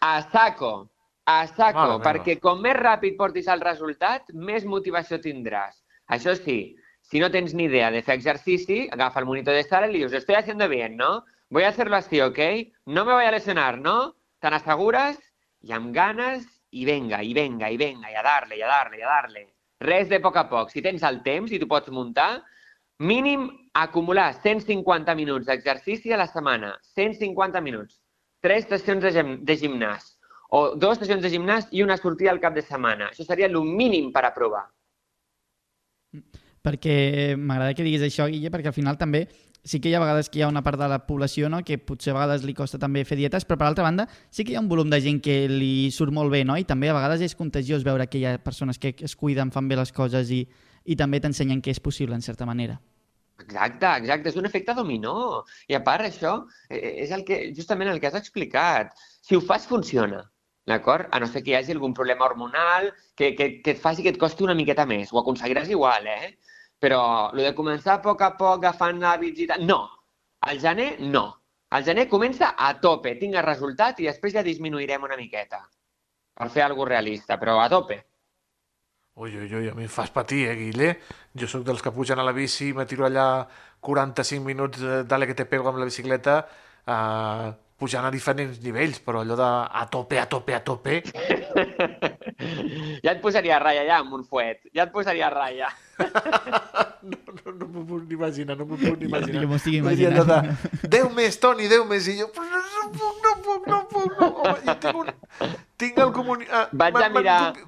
[0.00, 0.90] A saco.
[1.26, 2.02] A saco, Mare meva.
[2.04, 5.76] perquè com més ràpid portis el resultat, més motivació tindràs.
[6.08, 9.86] Això sí, si no tens ni idea de fer exercici, agafa el monitor de sala
[9.86, 11.24] y le dius, estoy haciendo bien, ¿no?
[11.50, 12.38] Voy a hacerlo así, ¿ok?
[12.86, 14.14] No me voy a lesionar, ¿no?
[14.40, 15.18] ¿Te n'assegures?
[15.62, 18.98] I amb ganes, i venga, i venga, i venga, i a darle, i a darle,
[18.98, 19.46] i a darle.
[19.80, 20.70] Res de poc a poc.
[20.70, 22.42] Si tens el temps i tu pots muntar,
[23.00, 26.74] mínim acumular 150 minuts d'exercici a la setmana.
[26.94, 27.98] 150 minuts.
[28.44, 30.16] Tres sessions de, gim de gimnàs.
[30.50, 33.08] O dues sessions de gimnàs i una sortida al cap de setmana.
[33.10, 34.68] Això seria el mínim per aprovar.
[36.60, 39.22] perquè m'agrada que diguis això, Guille, perquè al final també
[39.64, 41.62] sí que hi ha vegades que hi ha una part de la població no?
[41.64, 44.52] que potser a vegades li costa també fer dietes, però per altra banda sí que
[44.52, 46.58] hi ha un volum de gent que li surt molt bé, no?
[46.60, 49.68] I també a vegades és contagiós veure que hi ha persones que es cuiden, fan
[49.68, 50.42] bé les coses i,
[50.84, 52.80] i també t'ensenyen que és possible, en certa manera.
[53.40, 55.44] Exacte, exacte, és un efecte dominó.
[55.68, 56.34] I a part, això
[56.68, 58.92] eh, és el que, justament el que has explicat.
[59.24, 60.22] Si ho fas, funciona.
[60.68, 61.08] D'acord?
[61.10, 64.12] A no ser que hi hagi algun problema hormonal que, que, que et faci que
[64.14, 65.12] et costi una miqueta més.
[65.12, 66.36] Ho aconseguiràs igual, eh?
[66.80, 67.00] Però
[67.32, 69.64] el de començar a poc a poc agafant hàbits i tal...
[69.66, 69.80] No.
[70.50, 71.26] Al gener, no.
[71.76, 75.60] Al gener comença a tope, tinga resultat i després ja disminuirem una miqueta.
[76.40, 77.98] Per fer alguna realista, però a tope.
[79.16, 80.92] Ui, ui, ui, a mi em fas patir, eh, Guille?
[81.36, 83.46] Jo sóc dels que pugen a la bici i me tiro allà
[83.84, 86.38] 45 minuts de dale que te pego amb la bicicleta
[86.86, 89.48] eh, pujant a diferents nivells, però allò de
[89.80, 91.02] a tope, a tope, a tope...
[93.04, 94.62] Ja et posaria a ratlla allà amb un fuet.
[94.76, 95.68] Ja et posaria a ratlla.
[97.00, 99.40] No, no m'ho puc ni imaginar, no m'ho puc ni imaginar.
[99.42, 100.28] Jo m'ho estic imaginant.
[100.28, 104.18] de, Déu més, Toni, Déu més, i jo, però no puc, no puc, no puc,
[104.20, 104.28] no.
[104.42, 106.48] Home, jo tinc, un, tinc el comuni...
[106.82, 107.64] Vaig a mirar-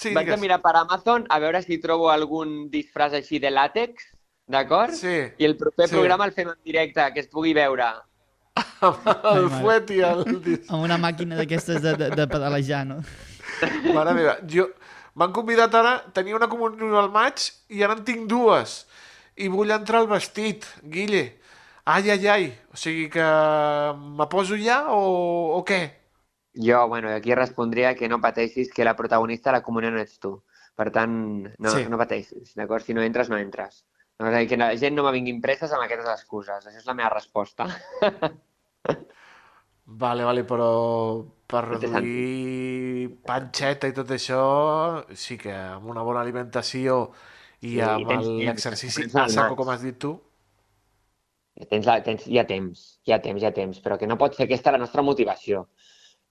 [0.00, 0.40] Sí, Vaig a digues.
[0.40, 4.06] mirar per Amazon a veure si trobo algun disfraç així de làtex,
[4.50, 4.94] d'acord?
[4.96, 5.16] Sí.
[5.38, 5.94] I el proper sí.
[5.94, 7.90] programa el fem en directe, que es pugui veure.
[8.80, 10.24] el fuet i el...
[10.68, 13.02] Amb una màquina d'aquestes de, de, de pedalejar, no?
[13.92, 14.70] Mare meva, jo...
[15.18, 17.42] M'han convidat ara, tenia una comunió al maig
[17.74, 18.84] i ara en tinc dues.
[19.36, 21.24] I vull entrar al vestit, Guille.
[21.84, 22.44] Ai, ai, ai.
[22.72, 23.26] O sigui que
[23.98, 25.00] me poso ja o,
[25.58, 25.80] o què?
[26.54, 30.18] Jo, bueno, aquí respondria que no pateixis, que la protagonista de la comunió no ets
[30.18, 30.42] tu.
[30.74, 31.12] Per tant,
[31.58, 31.84] no, Sí.
[31.88, 32.82] no pateixis, d'acord?
[32.84, 33.84] Si no entres, no entres.
[34.18, 36.66] No, és a dir, que la gent no me vinguin presses amb aquestes excuses.
[36.66, 37.66] Això és la meva resposta.
[39.92, 47.10] Vale, vale, però per reduir panxeta i tot això, sí que amb una bona alimentació
[47.58, 50.14] i Sí, amb l'exercici a saco, com has dit tu,
[51.68, 54.16] Tens, la, tens, hi ha temps, hi ha temps, hi ha temps, però que no
[54.16, 55.66] pot ser aquesta la nostra motivació.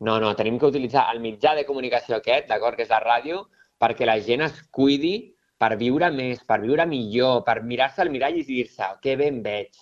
[0.08, 3.42] No, no, tenim que utilitzar el mitjà de comunicació aquest, d'acord, que és la ràdio,
[3.84, 5.14] perquè la gent es cuidi
[5.60, 9.42] per viure més, per viure millor, per mirar-se al mirall i dir-se que bé em
[9.44, 9.76] veig,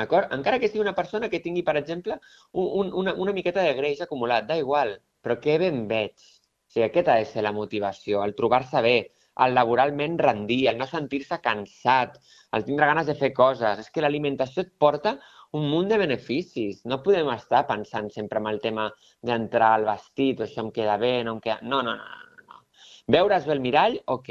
[0.00, 0.34] d'acord?
[0.34, 2.18] Encara que sigui una persona que tingui, per exemple,
[2.50, 6.16] un, un, una, una miqueta de greix acumulat, da igual, però que bé em veig.
[6.18, 8.96] O sigui, aquesta ha de ser la motivació, el trobar-se bé,
[9.44, 12.18] el laboralment rendir, el no sentir-se cansat,
[12.56, 13.84] el tindre ganes de fer coses.
[13.84, 15.14] És que l'alimentació et porta
[15.56, 16.84] un munt de beneficis.
[16.84, 18.88] No podem estar pensant sempre en el tema
[19.22, 21.58] d'entrar al vestit, o això em queda bé, no em queda...
[21.62, 22.04] No, no, no.
[22.04, 22.62] no, no.
[23.10, 24.30] Veure's bé el mirall, ok.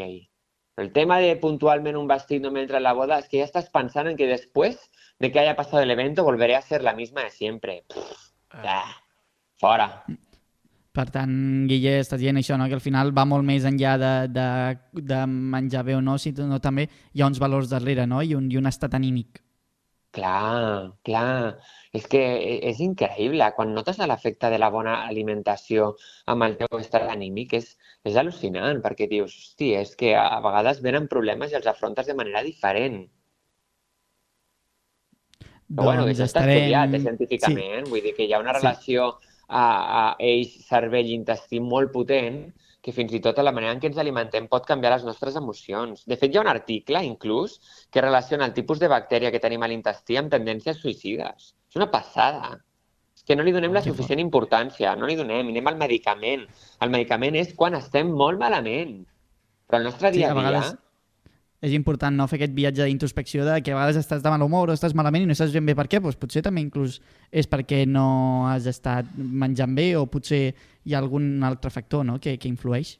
[0.75, 3.43] Però el tema de puntualment un vestit no m'entra en la boda es que ya
[3.43, 4.79] estás pensando en que después
[5.19, 7.83] de que haya pasado el evento volveré a ser la misma de siempre.
[7.89, 8.29] Pff,
[8.63, 8.83] ja,
[9.59, 9.89] fora.
[10.95, 11.33] Per tant,
[11.69, 12.65] Guille, estàs dient això, no?
[12.67, 14.47] que al final va molt més enllà de, de,
[15.11, 18.23] de menjar bé o no, sinó també hi ha uns valors darrere no?
[18.23, 19.43] I, un, i un estat anímic.
[20.11, 21.59] Clar, clar.
[21.93, 23.45] És que e- és increïble.
[23.55, 25.91] Quan notes l'efecte de la bona alimentació
[26.25, 27.67] amb el teu estat anímic és,
[28.03, 32.15] és al·lucinant, perquè dius, hosti, és que a vegades venen problemes i els afrontes de
[32.17, 33.03] manera diferent.
[35.69, 38.53] Però bueno, Doncs això està estarem- estudiat eh, científicament, vull dir que hi ha una
[38.55, 38.59] Sí.
[38.63, 39.65] relació a,
[40.01, 42.47] a eix, cervell i intestí molt potent
[42.89, 46.01] que fins i tot la manera en què ens alimentem pot canviar les nostres emocions.
[46.09, 47.59] De fet, hi ha un article, inclús,
[47.93, 51.53] que relaciona el tipus de bactèria que tenim a l'intestí amb tendències suïcides.
[51.69, 52.57] És una passada.
[53.15, 56.45] És que no li donem la suficient importància, no li donem, anem al medicament.
[56.81, 59.01] El medicament és quan estem molt malament.
[59.69, 60.43] Però el nostre Sí, dia a a dia...
[60.43, 60.77] vegades
[61.59, 64.71] és important no fer aquest viatge d'introspecció de que a vegades estàs de mal humor
[64.71, 66.99] o estàs malament i no saps ben bé per què, doncs potser també inclús
[67.31, 70.53] és perquè no has estat menjant bé o potser
[70.89, 72.17] hi ha algun altre factor no?
[72.19, 72.97] que, que influeix.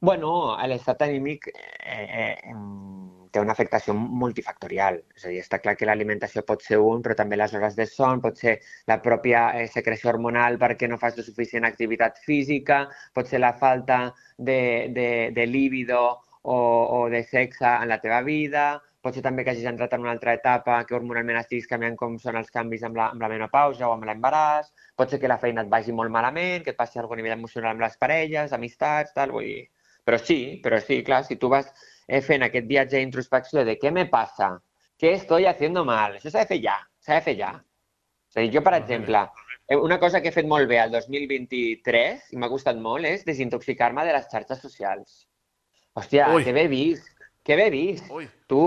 [0.00, 0.30] Bueno,
[0.70, 2.52] l'estat anímic eh, eh,
[3.30, 5.02] té una afectació multifactorial.
[5.16, 7.84] És a dir, està clar que l'alimentació pot ser un, però també les hores de
[7.90, 8.54] son, pot ser
[8.88, 13.52] la pròpia eh, secreció hormonal perquè no fas la suficient activitat física, pot ser la
[13.60, 14.00] falta
[14.38, 16.00] de, de, de líbido
[16.42, 18.70] o, o de sexe en la teva vida,
[19.02, 22.16] pot ser també que hagis entrat en una altra etapa, que hormonalment estiguis canviant com
[22.22, 25.38] són els canvis amb la, amb la menopausa o amb l'embaràs, pot ser que la
[25.42, 28.54] feina et vagi molt malament, que et passi alguna a nivell emocional amb les parelles,
[28.56, 29.66] amistats, tal, vull dir...
[30.08, 31.66] Però sí, però sí, clar, si tu vas
[32.08, 34.54] eh, fent aquest viatge d'introspecció de què me passa,
[34.98, 37.50] què estoy haciendo mal, això s'ha de fer ja, s'ha de fer ja.
[38.28, 39.20] És a dir, jo, per exemple,
[39.68, 43.26] eh, una cosa que he fet molt bé al 2023 i m'ha gustat molt és
[43.28, 45.20] desintoxicar-me de les xarxes socials.
[45.98, 46.44] Hòstia, Ui.
[46.46, 47.17] que bé vist,
[47.48, 48.04] que bé vist.
[48.12, 48.28] Ui.
[48.46, 48.62] Tu,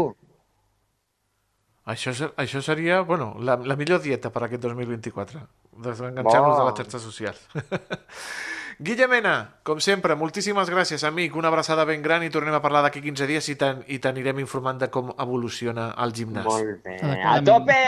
[1.91, 5.39] Això, això seria, bueno, la, la millor dieta per aquest 2024.
[5.81, 6.67] Desenganxar-nos de Bo.
[6.69, 7.39] les xarxes socials.
[8.85, 9.33] Guille Mena,
[9.67, 11.35] com sempre, moltíssimes gràcies, amic.
[11.37, 14.39] Una abraçada ben gran i tornem a parlar d'aquí 15 dies i t'an- i t'anirem
[14.45, 16.45] informant de com evoluciona el gimnàs.
[16.45, 16.97] molt bé.
[17.25, 17.81] A tope!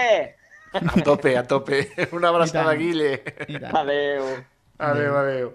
[0.74, 1.84] A tope, a tope.
[2.18, 2.74] Una abraçada.
[2.78, 3.14] Guille.
[3.48, 3.76] I tant.
[3.86, 4.26] Adéu.
[4.80, 5.54] Adéu,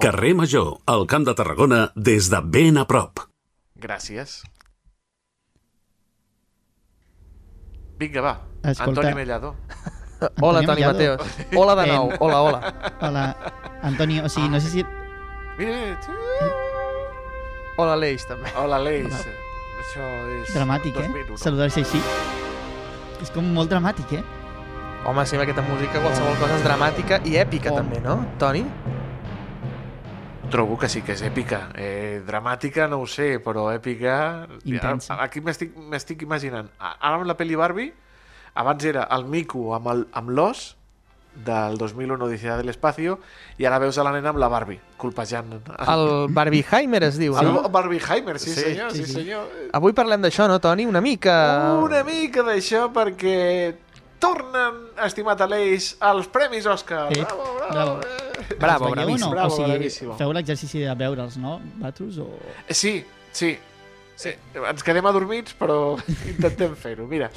[0.00, 3.18] Carrer Major, al Camp de Tarragona, des de ben a prop.
[3.82, 4.42] Gràcies.
[7.98, 8.34] Vinga, va.
[8.62, 9.00] Escolta.
[9.00, 9.56] Antoni Mellado.
[10.40, 11.16] Hola, Antonio Toni Mellado.
[11.18, 11.56] Mateos.
[11.56, 12.12] Hola de nou.
[12.20, 12.92] Hola, hola.
[13.00, 13.24] Hola,
[13.82, 14.84] Antoni, o sigui, no sé si...
[15.58, 15.98] Mira, mira.
[17.76, 18.52] Hola, Aleix, també.
[18.56, 19.10] Hola, Aleix.
[19.82, 20.06] Això
[20.38, 20.54] és...
[20.54, 21.08] Dramàtic, eh?
[21.10, 21.40] 2001.
[21.42, 22.02] Saludar-se així.
[23.22, 24.22] És com molt dramàtic, eh?
[25.06, 27.80] Home, sí, amb aquesta música qualsevol cosa és dramàtica i èpica, Oh.
[27.82, 28.62] també, no, Toni?
[30.50, 31.68] Trobo que sí que és èpica.
[31.76, 34.46] Eh, dramàtica no ho sé, però èpica...
[34.64, 35.14] Intensa.
[35.18, 36.70] A- Aquí m'estic imaginant.
[36.80, 37.92] Ara amb la pel·li Barbie,
[38.54, 40.74] abans era el mico amb el- amb l'os
[41.38, 43.18] del 2001 Odissea de l'Espacio
[43.60, 45.52] i ara veus a la nena amb la Barbie, colpejant.
[45.86, 47.68] El Barbieheimer es diu, El no?
[47.68, 49.12] Barbieheimer, sí, Sí, senyor, sí, sí, sí.
[49.20, 49.44] senyor.
[49.76, 50.86] Avui parlem d'això, no, Toni?
[50.88, 51.36] Una mica...
[51.84, 53.76] Una mica d'això perquè
[54.18, 57.06] tornen, estimat Aleix, als Premis Òscar.
[57.12, 57.70] Eh, Bravo, bravo.
[57.70, 58.00] bravo.
[58.02, 58.56] eh.
[58.58, 59.30] Bravo, Els veieu no?
[59.30, 60.16] Bravo, o sigui, bravíssimo.
[60.18, 61.58] feu l'exercici de veure'ls, no?
[61.82, 62.28] Batrus o...
[62.70, 63.58] Sí, sí.
[64.18, 64.32] Sí.
[64.58, 65.94] Ens quedem adormits, però
[66.32, 67.04] intentem fer-ho.
[67.06, 67.28] Mira,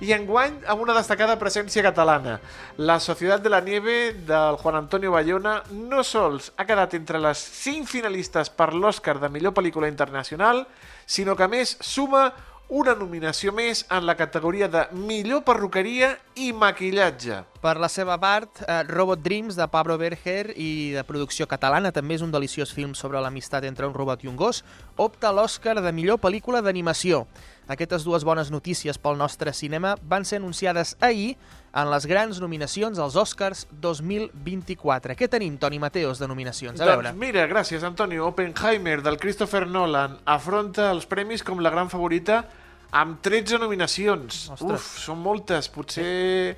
[0.00, 2.36] i enguany amb una destacada presència catalana.
[2.78, 7.38] La Societat de la Nieve del Juan Antonio Bayona no sols ha quedat entre les
[7.42, 10.62] 5 finalistes per l'Oscar de millor pel·lícula internacional,
[11.06, 12.28] sinó que a més suma
[12.68, 17.40] una nominació més en la categoria de millor perruqueria i maquillatge.
[17.58, 22.14] Per la seva part, eh, Robot Dreams, de Pablo Berger i de producció catalana, també
[22.14, 24.62] és un deliciós film sobre l'amistat entre un robot i un gos,
[24.96, 27.26] opta a l'Oscar de millor pel·lícula d'animació.
[27.66, 31.36] Aquestes dues bones notícies pel nostre cinema van ser anunciades ahir
[31.74, 35.16] en les grans nominacions als Oscars 2024.
[35.18, 36.80] Què tenim, Toni Mateos, de nominacions?
[36.80, 37.10] A veure.
[37.10, 38.28] Doncs mira, gràcies, Antonio.
[38.28, 42.44] Oppenheimer, del Christopher Nolan, afronta els premis com la gran favorita
[42.90, 44.44] amb 13 nominacions.
[44.54, 44.68] Ostres.
[44.78, 45.68] Uf, són moltes.
[45.72, 46.56] Potser,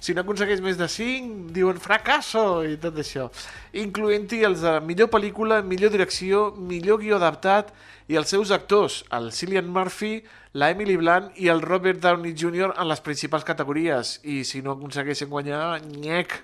[0.00, 3.28] si no aconsegueix més de 5, diuen fracasso i tot això.
[3.78, 7.70] Incloent-hi els de millor pel·lícula, millor direcció, millor guió adaptat
[8.08, 10.22] i els seus actors, el Cillian Murphy,
[10.58, 12.72] la Emily Blunt i el Robert Downey Jr.
[12.74, 14.16] en les principals categories.
[14.26, 16.34] I si no aconsegueixen guanyar, nyec.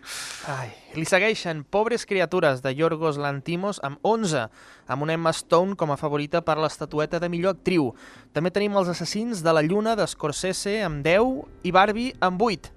[0.53, 0.69] Ai.
[0.95, 4.45] Li segueixen Pobres criatures de Yorgos Lantimos amb 11,
[4.87, 7.91] amb una Emma Stone com a favorita per l'estatueta de millor actriu.
[8.31, 12.71] També tenim Els assassins de la lluna de Scorsese amb 10 i Barbie amb 8.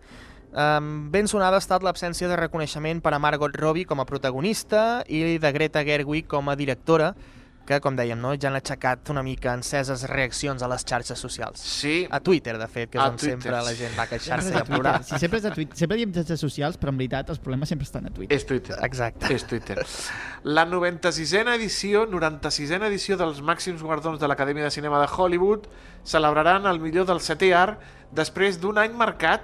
[0.57, 5.03] Um, ben sonada ha estat l'absència de reconeixement per a Margot Robbie com a protagonista
[5.05, 7.13] i de Greta Gerwig com a directora,
[7.67, 11.59] que, com dèiem, no, ja han aixecat una mica enceses reaccions a les xarxes socials.
[11.59, 12.05] Sí.
[12.09, 13.35] A Twitter, de fet, que és A on Twitter.
[13.35, 14.95] sempre la gent va queixar-se i a plorar.
[15.03, 15.77] Sí, sempre és a Twitter.
[15.77, 18.37] Sempre diem xarxes socials, però en veritat els problemes sempre estan a Twitter.
[18.37, 18.79] És Twitter.
[18.87, 19.33] Exacte.
[19.35, 19.83] És Twitter.
[20.43, 25.67] La 96a edició, 96a edició dels màxims guardons de l'Acadèmia de Cinema de Hollywood
[26.07, 27.83] celebraran el millor del setè art
[28.15, 29.43] després d'un any marcat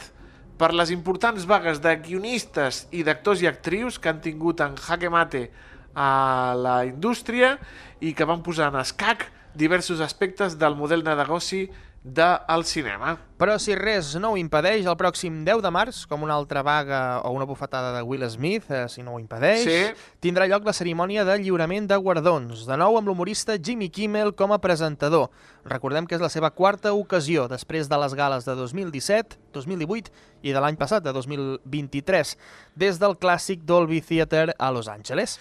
[0.57, 5.09] per les importants vagues de guionistes i d'actors i actrius que han tingut en jaque
[5.11, 5.47] mate
[5.95, 7.57] a la indústria
[8.01, 11.69] i que van posar en escac diversos aspectes del model de negoci
[12.03, 13.13] del cinema.
[13.39, 17.21] Però si res no ho impedeix, el pròxim 10 de març, com una altra vaga
[17.23, 19.93] o una bufetada de Will Smith, eh, si no ho impedeix, Sí.
[20.19, 24.51] tindrà lloc la cerimònia de lliurament de guardons, de nou amb l'humorista Jimmy Kimmel com
[24.51, 25.29] a presentador.
[25.63, 30.51] Recordem que és la seva quarta ocasió, després de les gales de 2017, 2018 i
[30.51, 32.37] de l'any passat, de 2023,
[32.75, 35.39] des del clàssic Dolby Theatre a Los Angeles.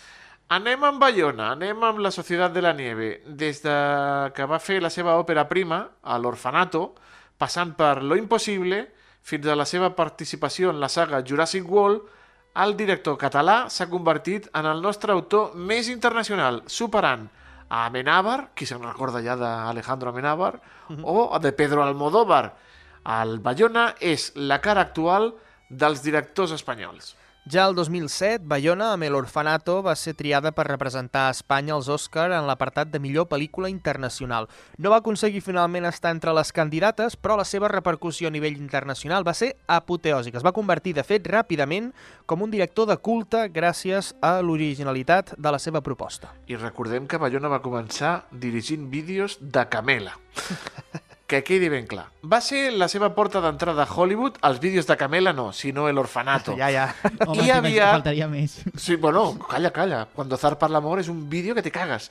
[0.53, 3.23] Anem amb Bayona, anem amb la Societat de la Nieve.
[3.25, 3.75] Des de
[4.37, 6.83] que va fer la seva òpera prima, a l'Orfanato,
[7.41, 8.83] passant per Lo Impossible,
[9.25, 12.03] fins a la seva participació en la saga Jurassic World,
[12.65, 17.25] el director català s'ha convertit en el nostre autor més internacional, superant
[17.71, 20.59] a Amenábar, qui se'n recorda ja d'Alejandro Amenábar,
[21.01, 22.45] o de Pedro Almodóvar.
[23.23, 25.33] El Bayona és la cara actual
[25.71, 27.15] dels directors espanyols.
[27.51, 32.29] Ja el 2007, Bayona, amb l'Orfanato, va ser triada per representar a Espanya als Òscar
[32.37, 34.47] en l'apartat de millor pel·lícula internacional.
[34.79, 39.27] No va aconseguir finalment estar entre les candidates, però la seva repercussió a nivell internacional
[39.27, 40.39] va ser apoteòsica.
[40.39, 41.91] Es va convertir, de fet, ràpidament
[42.31, 46.31] com un director de culte gràcies a l'originalitat de la seva proposta.
[46.47, 50.15] I recordem que Bayona va començar dirigint vídeos de Camela.
[51.33, 52.11] que quedi ben clar.
[52.29, 55.99] Va ser la seva porta d'entrada a Hollywood, els vídeos de Camela no, sinó el
[55.99, 56.57] orfanato.
[56.63, 56.85] Ja, ja.
[57.27, 57.87] Home, I havia...
[57.97, 58.59] faltaria més.
[58.77, 60.05] Sí, bueno, calla, calla.
[60.13, 62.11] Cuando zarpa el amor és un vídeo que te cagas.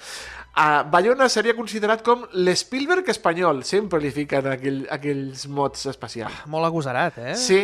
[0.57, 3.61] Uh, Bayona seria considerat com l'Spielberg espanyol.
[3.67, 6.41] Sempre li fiquen aquell, aquells mots especials.
[6.51, 7.37] Molt agosarat, eh?
[7.37, 7.61] Sí,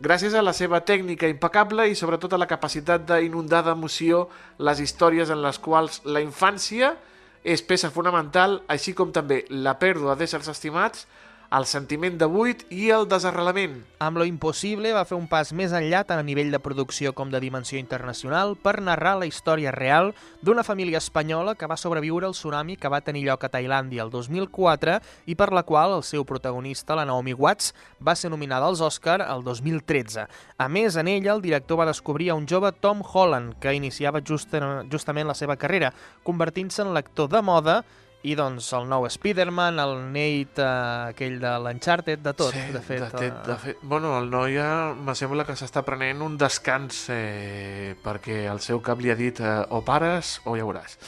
[0.00, 4.28] gràcies a la seva tècnica impecable i sobretot a la capacitat d'inundar d'emoció
[4.62, 6.94] les històries en les quals la infància
[7.42, 11.06] és peça fonamental, així com també la pèrdua d'éssers estimats,
[11.52, 13.74] el sentiment de buit i el desarrelament.
[14.00, 17.28] Amb Lo Impossible va fer un pas més enllà tant a nivell de producció com
[17.28, 22.32] de dimensió internacional per narrar la història real d'una família espanyola que va sobreviure al
[22.32, 24.96] tsunami que va tenir lloc a Tailàndia el 2004
[25.28, 29.20] i per la qual el seu protagonista, la Naomi Watts, va ser nominada als Oscar
[29.20, 30.24] el 2013.
[30.56, 34.24] A més, en ella, el director va descobrir a un jove Tom Holland que iniciava
[34.24, 34.56] just,
[34.88, 35.92] justament la seva carrera,
[36.24, 37.82] convertint-se en l'actor de moda
[38.22, 42.82] i doncs el nou Spider-Man, el Nate, eh, aquell de l'Uncharted, de tot, sí, de
[42.84, 43.02] fet.
[43.02, 46.36] De, fet, eh, de fet, bueno, el noi ja me sembla que s'està prenent un
[46.38, 50.98] descans eh, perquè el seu cap li ha dit eh, o pares o ja veuràs.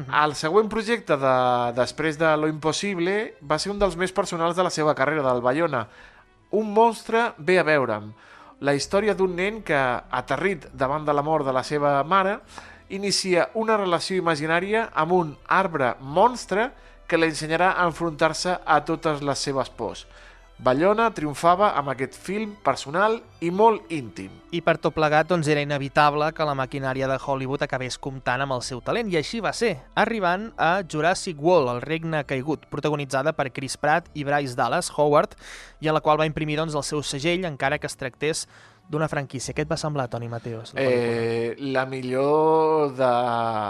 [0.00, 1.36] El següent projecte de,
[1.76, 5.42] després de Lo Impossible va ser un dels més personals de la seva carrera del
[5.44, 5.86] Bayona.
[6.56, 8.12] Un monstre ve a veure'm.
[8.60, 12.38] La història d'un nen que, aterrit davant de la mort de la seva mare,
[12.90, 16.70] inicia una relació imaginària amb un arbre monstre
[17.10, 20.06] que l'ensenyarà a enfrontar-se a totes les seves pors.
[20.60, 24.28] Bayona triomfava amb aquest film personal i molt íntim.
[24.52, 28.52] I per tot plegat, doncs, era inevitable que la maquinària de Hollywood acabés comptant amb
[28.58, 33.32] el seu talent, i així va ser, arribant a Jurassic World, el regne caigut, protagonitzada
[33.32, 35.32] per Chris Pratt i Bryce Dallas Howard,
[35.80, 38.44] i en la qual va imprimir doncs, el seu segell, encara que es tractés
[38.90, 39.54] d'una franquícia.
[39.54, 40.72] Què et va semblar, Toni Mateos?
[40.74, 40.82] la?
[40.82, 43.10] Eh, la millor de...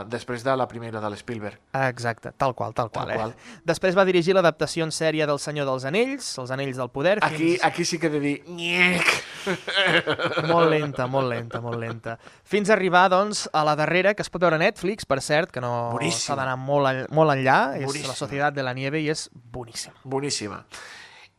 [0.09, 1.59] després de la primera de l'Spielberg.
[1.77, 3.07] Ah, Exacte, tal qual, tal qual.
[3.07, 3.19] Tal eh?
[3.21, 3.35] qual.
[3.69, 7.19] Després va dirigir l'adaptació en sèrie del Senyor dels Anells, Els Anells del Poder.
[7.23, 8.37] Aquí, fins- aquí sí que he de dir...
[8.49, 9.13] Nyec!
[10.51, 12.17] Molt lenta, molt lenta, molt lenta.
[12.45, 15.51] Fins a arribar, doncs, a la darrera, que es pot veure a Netflix, per cert,
[15.55, 18.13] que no s'ha d'anar molt, en- molt enllà, és Boníssima.
[18.13, 19.97] La Societat de la Nieve i és boníssima.
[20.05, 20.65] Boníssima.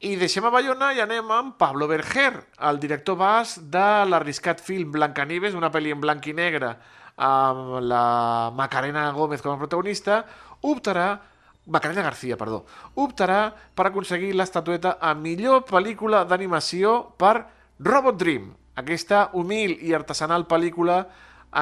[0.02, 2.32] I deixem a Bayona i anem amb Pablo Berger,
[2.66, 6.72] el director bas de l'arriscat film Blancanieves, una pel·li en blanc i negre
[7.22, 10.24] amb la Macarena Gómez com a protagonista,
[10.66, 11.06] optarà
[11.70, 12.64] Macarena García, perdó,
[12.98, 17.36] optarà per aconseguir l'estatueta a millor pel·lícula d'animació per
[17.78, 18.50] Robot Dream,
[18.82, 21.04] aquesta humil i artesanal pel·lícula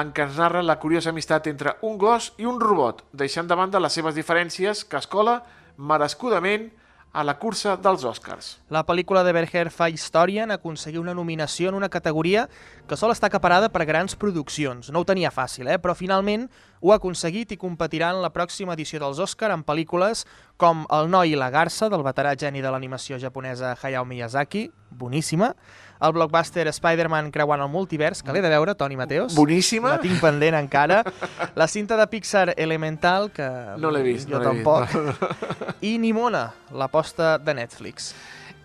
[0.00, 3.60] en què ens narra la curiosa amistat entre un gos i un robot, deixant de
[3.66, 5.42] banda les seves diferències que es cola
[5.76, 6.70] merescudament
[7.12, 8.60] a la cursa dels Oscars.
[8.70, 12.46] La pel·lícula de Berger fa història en aconseguir una nominació en una categoria
[12.86, 14.92] que sol estar acaparada per grans produccions.
[14.94, 15.78] No ho tenia fàcil, eh?
[15.82, 16.46] però finalment
[16.80, 20.24] ho ha aconseguit i competirà en la pròxima edició dels Oscar amb pel·lícules
[20.56, 25.54] com El noi i la garça, del veterà geni de l'animació japonesa Hayao Miyazaki, boníssima,
[26.00, 29.34] el blockbuster Spider-Man creuant el multivers, que l'he de veure, Toni Mateos.
[29.36, 29.96] Boníssima.
[29.96, 31.02] La tinc pendent encara.
[31.54, 33.46] La cinta de Pixar Elemental, que
[33.78, 34.88] No l'he vist, jo no tampoc.
[34.88, 35.82] vist.
[35.82, 38.14] I Nimona, l'aposta de Netflix.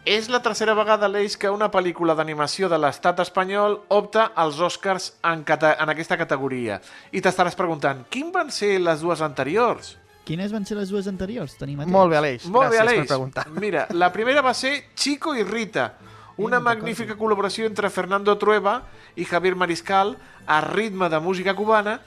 [0.05, 5.15] És la tercera vegada, Aleix, que una pel·lícula d'animació de l'estat espanyol opta als Oscars
[5.25, 6.79] en, cata en aquesta categoria.
[7.11, 9.95] I t'estaràs preguntant, quin van ser les dues anteriors?
[10.25, 11.91] Quines van ser les dues anteriors, Toni Mateus?
[11.93, 12.45] Molt bé, Aleix.
[12.45, 13.07] Molt bé, Gràcies per Aleix.
[13.09, 13.47] preguntar.
[13.61, 15.93] Mira, la primera va ser Chico i Rita,
[16.37, 18.81] una magnífica col·laboració entre Fernando Trueba
[19.15, 20.15] i Javier Mariscal
[20.45, 22.01] a ritme de música cubana,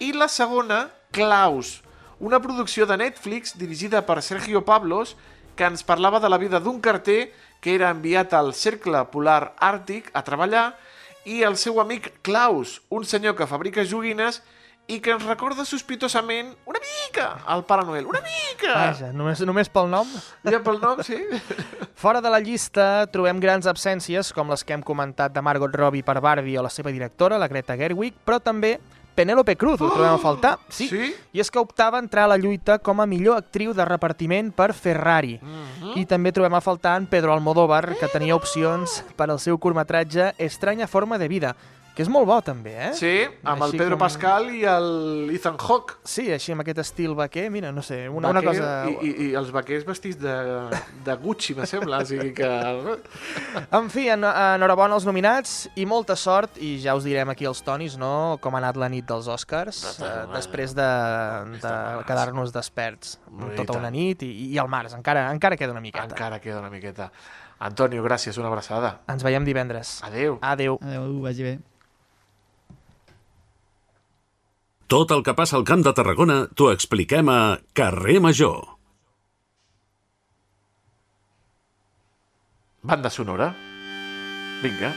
[0.00, 1.82] i la segona, Klaus,
[2.18, 5.16] una producció de Netflix dirigida per Sergio Pablos
[5.54, 7.30] que ens parlava de la vida d'un carter
[7.60, 10.72] que era enviat al Cercle Polar Àrtic a treballar
[11.24, 14.52] i el seu amic Klaus, un senyor que fabrica joguines i
[14.86, 18.72] que ens recorda sospitosament una mica al Pare Noel, una mica!
[18.74, 20.08] Vaja, només, només pel nom?
[20.44, 21.16] Ja pel nom, sí.
[22.04, 26.04] Fora de la llista trobem grans absències, com les que hem comentat de Margot Robbie
[26.04, 28.76] per Barbie o la seva directora, la Greta Gerwig, però també
[29.14, 30.56] Penélope Cruz, ho trobem a faltar.
[30.68, 30.88] Sí.
[30.90, 31.12] sí?
[31.32, 34.50] I és que optava a entrar a la lluita com a millor actriu de repartiment
[34.52, 35.38] per Ferrari.
[35.40, 35.94] Mhm.
[36.02, 40.34] I també trobem a faltar en Pedro Almodóvar, que tenia opcions per al seu curtmetratge
[40.36, 41.54] Estranya forma de vida,
[41.94, 42.92] que és molt bo també, eh?
[42.98, 43.12] Sí,
[43.46, 45.94] amb el Així Pedro com- Pascal i el Ethan Hawke.
[46.02, 48.70] Sí, així amb aquest estil vaquer, mira, no sé, una, una cosa...
[48.90, 50.34] I, i, I els vaquers vestits de,
[51.06, 52.00] de Gucci, me sembla.
[52.02, 52.48] O sigui que...
[53.78, 57.62] En fi, en, enhorabona als nominats i molta sort, i ja us direm aquí els
[57.62, 60.88] tonis, no?, com ha anat la nit dels Oscars, eh, després de,
[61.62, 61.74] de
[62.08, 66.10] quedar-nos desperts Una tota una nit, i, i al març, encara, encara queda una miqueta.
[66.10, 67.10] Encara queda una miqueta.
[67.64, 68.96] Antonio, gràcies, una abraçada.
[69.08, 70.00] Ens veiem divendres.
[70.04, 70.40] Adeu.
[70.42, 70.76] Adeu.
[70.82, 71.54] Adeu, vagi bé.
[74.92, 78.60] Tot el que passa al Camp de Tarragona t'ho expliquem a Carrer Major.
[82.84, 83.54] Banda sonora.
[84.60, 84.92] Vinga.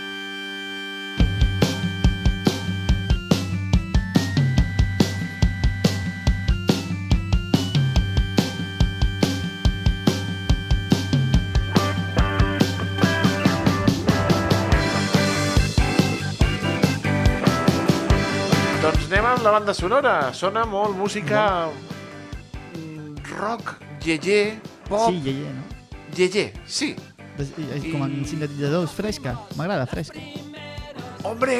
[18.87, 20.11] Doncs anem amb la banda sonora.
[20.31, 23.73] Sona molt música mm, rock,
[24.05, 25.09] yeye, pop...
[25.11, 25.65] Sí, llei, no?
[26.15, 26.93] Yeye, sí.
[27.35, 29.33] És, és com en sintetitzadors, fresca.
[29.59, 30.23] M'agrada, fresca.
[31.27, 31.57] Hombre!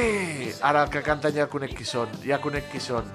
[0.63, 3.11] Ara que canten ja conec qui són, ja conec qui són.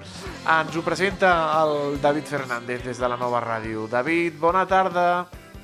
[0.59, 1.33] Ens ho presenta
[1.63, 3.89] el David Fernández des de la nova ràdio.
[3.89, 5.07] David, bona tarda.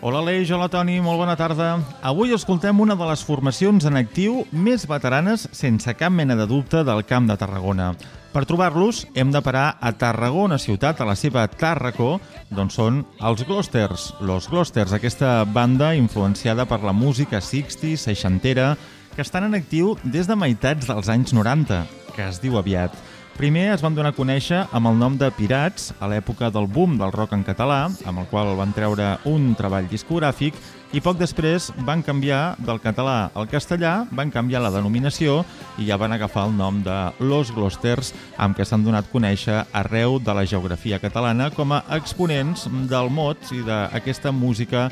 [0.01, 1.75] Hola Aleix, hola Toni, molt bona tarda.
[2.01, 6.81] Avui escoltem una de les formacions en actiu més veteranes, sense cap mena de dubte,
[6.87, 7.93] del Camp de Tarragona.
[8.29, 12.19] Per trobar-los hem de parar a Tarragona ciutat, a la seva Tàrraco,
[12.53, 14.11] d'on són els Glosters.
[14.21, 18.75] Los Glosters, aquesta banda influenciada per la música 60, seixantera,
[19.15, 21.81] que estan en actiu des de meitats dels anys 90,
[22.13, 22.93] que es diu aviat.
[23.39, 26.99] Primer es van donar a conèixer amb el nom de Pirats a l'època del boom
[26.99, 30.53] del rock en català, amb el qual van treure un treball discogràfic,
[30.89, 35.43] i poc després van canviar del català al castellà, van canviar la denominació
[35.77, 38.09] i ja van agafar el nom de Los Glosters,
[38.41, 43.53] amb què s'han donat conèixer arreu de la geografia catalana com a exponents del mot
[43.53, 44.87] i d'aquesta música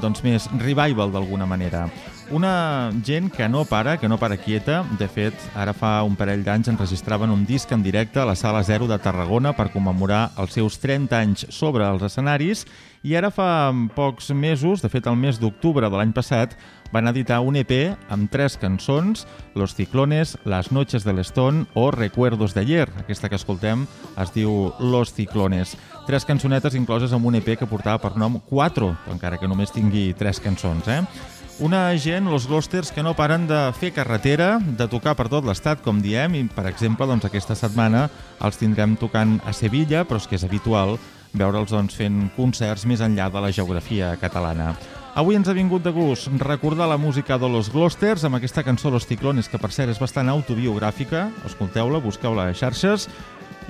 [0.00, 1.84] doncs, més revival d'alguna manera.
[2.32, 4.86] Una gent que no para, que no para quieta.
[4.98, 8.62] De fet, ara fa un parell d'anys enregistraven un disc en directe a la Sala
[8.64, 12.64] Zero de Tarragona per commemorar els seus 30 anys sobre els escenaris
[13.04, 16.54] i ara fa pocs mesos, de fet el mes d'octubre de l'any passat,
[16.92, 17.72] van editar un EP
[18.08, 22.88] amb tres cançons, Los Ciclones, Las Noches del Stone o Recuerdos d'ayer.
[23.02, 23.84] Aquesta que escoltem
[24.16, 25.76] es diu Los Ciclones.
[26.06, 30.14] Tres cançonetes incloses en un EP que portava per nom Quatro, encara que només tingui
[30.16, 31.02] tres cançons, eh?
[31.60, 35.82] Una gent, los Glosters, que no paren de fer carretera, de tocar per tot l'estat,
[35.84, 38.08] com diem, i, per exemple, doncs, aquesta setmana
[38.42, 40.96] els tindrem tocant a Sevilla, però és que és habitual
[41.32, 44.72] veure'ls doncs, fent concerts més enllà de la geografia catalana.
[45.14, 48.90] Avui ens ha vingut de gust recordar la música de Los Glosters amb aquesta cançó
[48.90, 51.26] Los Ciclones, que per cert és bastant autobiogràfica.
[51.44, 53.10] Escolteu-la, busqueu-la a xarxes.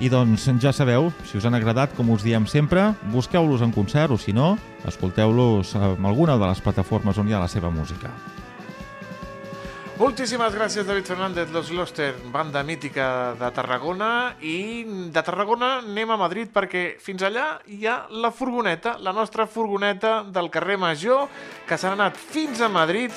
[0.01, 4.11] I doncs ja sabeu, si us han agradat, com us diem sempre, busqueu-los en concert
[4.15, 4.55] o si no,
[4.89, 8.09] escolteu-los en alguna de les plataformes on hi ha la seva música.
[9.93, 14.33] Moltíssimes gràcies, David Fernández, Los Gloster, banda mítica de Tarragona.
[14.41, 14.83] I
[15.13, 20.23] de Tarragona anem a Madrid perquè fins allà hi ha la furgoneta, la nostra furgoneta
[20.25, 21.29] del carrer Major,
[21.69, 23.13] que s'ha anat fins a Madrid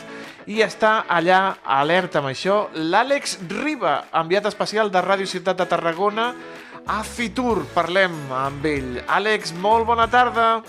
[0.47, 6.35] i està allà alerta amb això l'Àlex Riba, enviat especial de Ràdio Ciutat de Tarragona
[6.87, 7.65] a Fitur.
[7.75, 9.01] Parlem amb ell.
[9.07, 10.63] Àlex, molt bona tarda.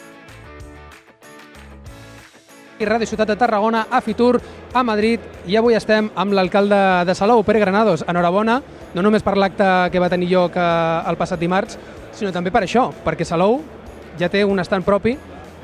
[2.77, 4.37] i Ràdio Ciutat de Tarragona, a Fitur,
[4.69, 6.77] a Madrid, i avui estem amb l'alcalde
[7.09, 8.03] de Salou, Pere Granados.
[8.07, 8.59] Enhorabona,
[8.93, 10.67] no només per l'acte que va tenir lloc eh,
[11.09, 11.79] el passat dimarts,
[12.13, 13.63] sinó també per això, perquè Salou
[14.19, 15.15] ja té un estant propi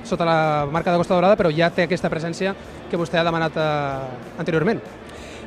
[0.04, 2.54] sota la marca de Costa Dorada, però ja té aquesta presència
[2.90, 4.82] que vostè ha demanat eh, anteriorment.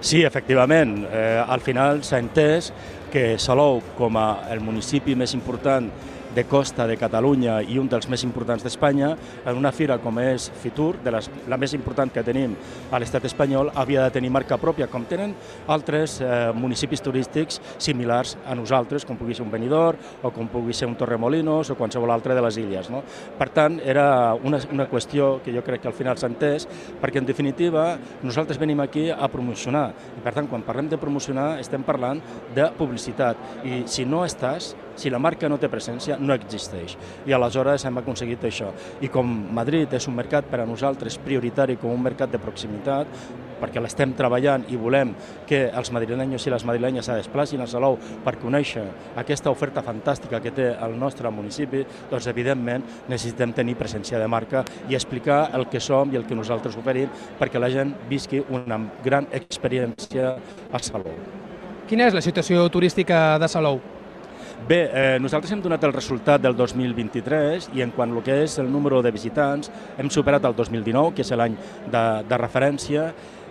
[0.00, 0.98] Sí, efectivament.
[1.10, 2.72] Eh, al final s'ha entès
[3.12, 5.88] que Salou, com a el municipi més important
[6.36, 9.14] de costa de Catalunya i un dels més importants d'Espanya,
[9.48, 12.52] en una fira com és Fitur, de les, la més important que tenim
[12.92, 15.32] a l'estat espanyol, havia de tenir marca pròpia, com tenen
[15.72, 20.76] altres eh, municipis turístics similars a nosaltres, com pugui ser un Benidorm o com pugui
[20.76, 22.92] ser un Torremolinos o qualsevol altre de les illes.
[22.92, 23.00] No?
[23.38, 26.68] Per tant, era una, una qüestió que jo crec que al final s'ha entès,
[27.00, 27.88] perquè en definitiva
[28.22, 29.88] nosaltres venim aquí a promocionar.
[30.20, 32.20] I per tant, quan parlem de promocionar, estem parlant
[32.54, 33.40] de publicitat.
[33.64, 36.96] I si no estàs, si la marca no té presència, no existeix.
[37.26, 38.72] I aleshores hem aconseguit això.
[39.00, 43.10] I com Madrid és un mercat per a nosaltres prioritari com un mercat de proximitat,
[43.60, 45.14] perquè l'estem treballant i volem
[45.48, 48.84] que els madrilenyos i les madrilenyes se desplacin a Salou per conèixer
[49.16, 54.64] aquesta oferta fantàstica que té el nostre municipi, doncs evidentment necessitem tenir presència de marca
[54.90, 58.80] i explicar el que som i el que nosaltres oferim perquè la gent visqui una
[59.04, 60.36] gran experiència
[60.72, 61.16] a Salou.
[61.86, 63.95] Quina és la situació turística de Salou?
[64.66, 68.56] Bé, eh, nosaltres hem donat el resultat del 2023 i en quant al que és
[68.58, 71.54] el número de visitants hem superat el 2019, que és l'any
[71.92, 73.04] de, de referència,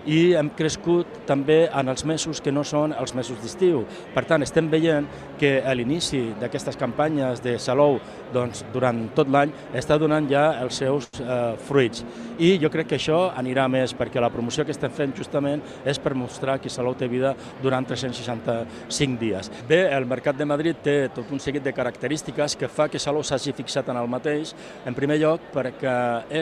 [0.05, 3.83] i hem crescut també en els mesos que no són els mesos d'estiu.
[4.13, 5.07] Per tant, estem veient
[5.39, 7.99] que a l'inici d'aquestes campanyes de Salou
[8.33, 12.05] doncs, durant tot l'any està donant ja els seus eh, fruits.
[12.39, 15.99] I jo crec que això anirà més, perquè la promoció que estem fent justament és
[15.99, 17.33] per mostrar que Salou té vida
[17.63, 19.51] durant 365 dies.
[19.69, 23.23] Bé, el Mercat de Madrid té tot un seguit de característiques que fa que Salou
[23.23, 24.53] s'hagi fixat en el mateix.
[24.85, 25.95] En primer lloc, perquè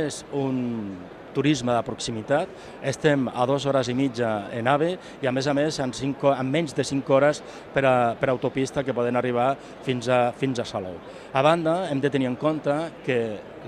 [0.03, 0.63] és un
[1.33, 2.51] turisme de proximitat.
[2.83, 6.23] Estem a dues hores i mitja en AVE i, a més a més, en, cinc,
[6.29, 7.41] en menys de 5 hores
[7.73, 9.53] per, a, per autopista que poden arribar
[9.83, 10.95] fins a, fins a Salou.
[11.33, 13.19] A banda, hem de tenir en compte que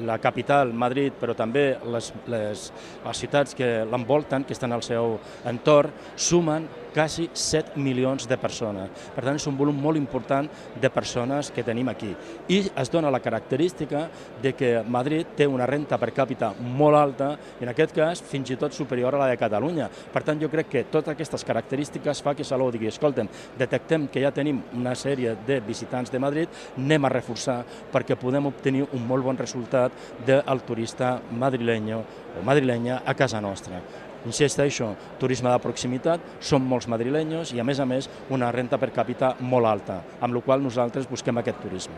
[0.05, 2.69] la capital, Madrid, però també les, les,
[3.05, 8.89] les ciutats que l'envolten, que estan al seu entorn, sumen quasi 7 milions de persones.
[9.11, 10.47] Per tant, és un volum molt important
[10.79, 12.13] de persones que tenim aquí.
[12.47, 14.05] I es dona la característica
[14.41, 18.53] de que Madrid té una renta per càpita molt alta, i en aquest cas fins
[18.53, 19.89] i tot superior a la de Catalunya.
[20.13, 23.27] Per tant, jo crec que totes aquestes característiques fa que Salou digui, escolta'm,
[23.59, 27.59] detectem que ja tenim una sèrie de visitants de Madrid, anem a reforçar
[27.91, 29.91] perquè podem obtenir un molt bon resultat
[30.25, 32.03] del turista madrileño
[32.39, 33.81] o madrilenya a casa nostra.
[34.25, 38.89] Insisteixo, turisme de proximitat, som molts madrilenyos i, a més a més, una renta per
[38.95, 41.97] càpita molt alta, amb la qual nosaltres busquem aquest turisme.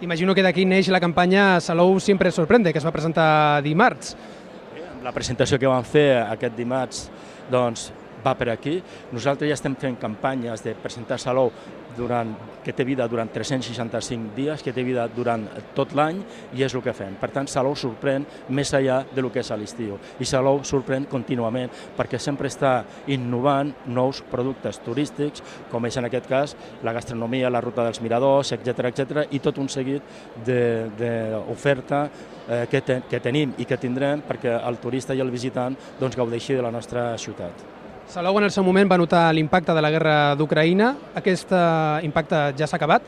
[0.00, 4.14] Imagino que d'aquí neix la campanya Salou sempre sorprende, que es va presentar dimarts.
[5.02, 7.08] La presentació que vam fer aquest dimarts
[7.50, 7.88] doncs,
[8.24, 8.78] va per aquí.
[9.12, 11.50] Nosaltres ja estem fent campanyes de presentar Salou
[11.98, 12.30] durant,
[12.64, 15.44] que té vida durant 365 dies, que té vida durant
[15.76, 16.22] tot l'any,
[16.56, 17.18] i és el que fem.
[17.20, 18.24] Per tant, Salou sorprèn
[18.54, 19.98] més enllà de lo que és a l'estiu.
[20.20, 25.42] I Salou sorprèn contínuament perquè sempre està innovant nous productes turístics,
[25.72, 29.58] com és en aquest cas la gastronomia, la ruta dels miradors, etc etc i tot
[29.58, 30.02] un seguit
[30.46, 32.04] d'oferta
[32.48, 36.16] eh, que, te, que tenim i que tindrem perquè el turista i el visitant doncs,
[36.16, 37.77] gaudeixi de la nostra ciutat.
[38.08, 40.86] Salou en el seu moment va notar l'impacte de la guerra d'Ucraïna.
[41.20, 43.04] Aquest eh, impacte ja s'ha acabat?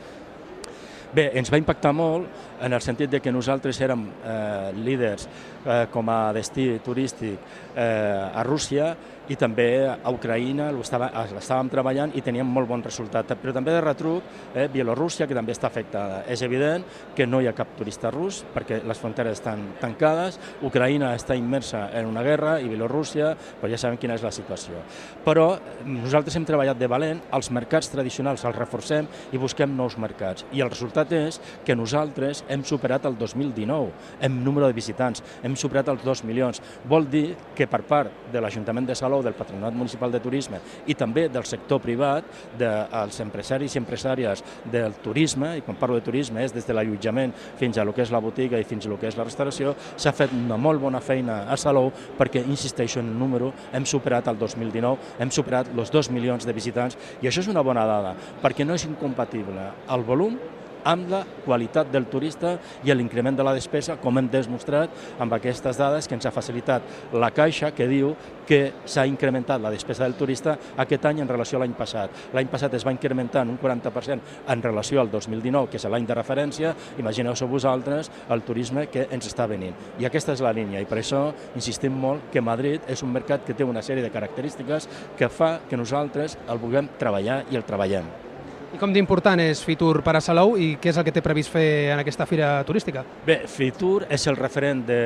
[1.17, 5.87] Bé, ens va impactar molt en el sentit de que nosaltres érem eh, líders eh,
[5.91, 7.39] com a destí turístic
[7.75, 8.93] eh, a Rússia
[9.31, 13.29] i també a Ucraïna l'estàvem treballant i teníem molt bon resultat.
[13.39, 16.23] Però també de retruc, eh, Bielorússia, que també està afectada.
[16.27, 16.83] És evident
[17.15, 21.89] que no hi ha cap turista rus perquè les fronteres estan tancades, Ucraïna està immersa
[21.93, 24.81] en una guerra i Bielorússia, però ja sabem quina és la situació.
[25.23, 30.45] Però nosaltres hem treballat de valent, els mercats tradicionals els reforcem i busquem nous mercats.
[30.51, 33.91] I el resultat és que nosaltres hem superat el 2019
[34.21, 36.61] en número de visitants, hem superat els 2 milions.
[36.87, 40.95] Vol dir que per part de l'Ajuntament de Salou, del Patronat Municipal de Turisme i
[40.99, 42.27] també del sector privat,
[42.59, 47.33] dels empresaris i empresàries del turisme, i quan parlo de turisme és des de l'allotjament
[47.59, 49.75] fins a lo que és la botiga i fins a lo que és la restauració,
[49.95, 54.27] s'ha fet una molt bona feina a Salou perquè, insisteixo en el número, hem superat
[54.31, 58.15] el 2019, hem superat els 2 milions de visitants i això és una bona dada
[58.41, 60.37] perquè no és incompatible el volum
[60.83, 65.77] amb la qualitat del turista i l'increment de la despesa, com hem demostrat amb aquestes
[65.77, 68.13] dades que ens ha facilitat la Caixa, que diu
[68.47, 72.11] que s'ha incrementat la despesa del turista aquest any en relació a l'any passat.
[72.33, 76.07] L'any passat es va incrementar en un 40% en relació al 2019, que és l'any
[76.07, 76.73] de referència.
[76.99, 79.75] Imagineu-vos vosaltres el turisme que ens està venint.
[79.99, 83.45] I aquesta és la línia, i per això insistim molt que Madrid és un mercat
[83.45, 87.67] que té una sèrie de característiques que fa que nosaltres el vulguem treballar i el
[87.67, 88.30] treballem.
[88.71, 91.51] I com d'important és Fitur per a Salou i què és el que té previst
[91.51, 93.03] fer en aquesta fira turística?
[93.27, 94.99] Bé, Fitur és el referent de,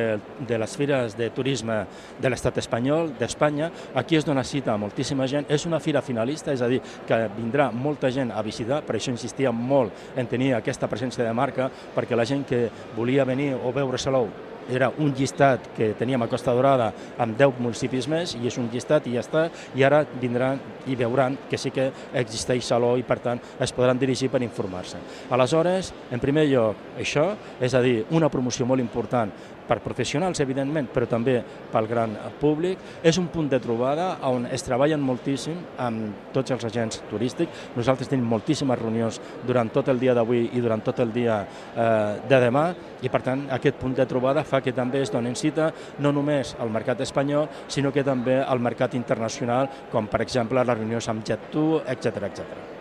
[0.46, 1.80] de les fires de turisme
[2.22, 3.72] de l'estat espanyol, d'Espanya.
[3.98, 5.50] Aquí es dona cita a moltíssima gent.
[5.50, 6.78] És una fira finalista, és a dir,
[7.10, 11.34] que vindrà molta gent a visitar, per això insistia molt en tenir aquesta presència de
[11.34, 14.30] marca, perquè la gent que volia venir o veure Salou
[14.70, 16.92] era un llistat que teníem a Costa Dorada
[17.22, 20.96] amb 10 municipis més i és un llistat i ja està i ara vindran i
[20.96, 24.98] veuran que sí que existeix Saló i per tant es podran dirigir per informar-se.
[25.30, 29.32] Aleshores, en primer lloc, això, és a dir, una promoció molt important
[29.68, 31.40] per professionals, evidentment, però també
[31.72, 32.80] pel gran públic.
[33.04, 37.70] És un punt de trobada on es treballen moltíssim amb tots els agents turístics.
[37.76, 42.22] Nosaltres tenim moltíssimes reunions durant tot el dia d'avui i durant tot el dia eh,
[42.30, 42.68] de demà
[43.02, 46.56] i, per tant, aquest punt de trobada fa que també es donen cita no només
[46.60, 51.26] al mercat espanyol, sinó que també al mercat internacional, com per exemple les reunions amb
[51.26, 52.74] Jet2, etc etc.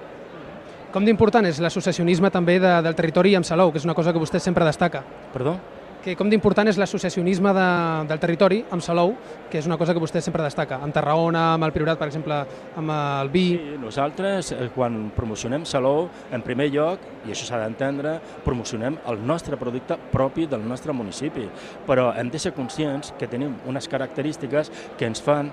[0.95, 4.22] Com d'important és l'associacionisme també de, del territori amb Salou, que és una cosa que
[4.22, 5.03] vostè sempre destaca?
[5.35, 5.57] Perdó?
[6.05, 7.68] Que com d'important és l'associacionisme de,
[8.11, 9.14] del territori amb Salou,
[9.48, 12.42] que és una cosa que vostè sempre destaca, amb Tarragona, amb el Priorat, per exemple,
[12.76, 13.44] amb el vi...
[13.57, 19.24] Sí, nosaltres, eh, quan promocionem Salou, en primer lloc, i això s'ha d'entendre, promocionem el
[19.24, 21.48] nostre producte propi del nostre municipi,
[21.88, 25.48] però hem de ser conscients que tenim unes característiques que ens fan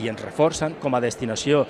[0.00, 1.64] i ens reforcen com a destinació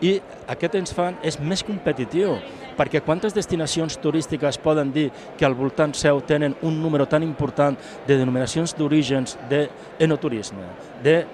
[0.00, 0.18] i
[0.50, 2.36] aquest ens fan és més competitiu,
[2.78, 7.78] perquè quantes destinacions turístiques poden dir que al voltant seu tenen un número tan important
[8.06, 10.68] de denominacions d'orígens d'enoturisme,
[11.02, 11.24] de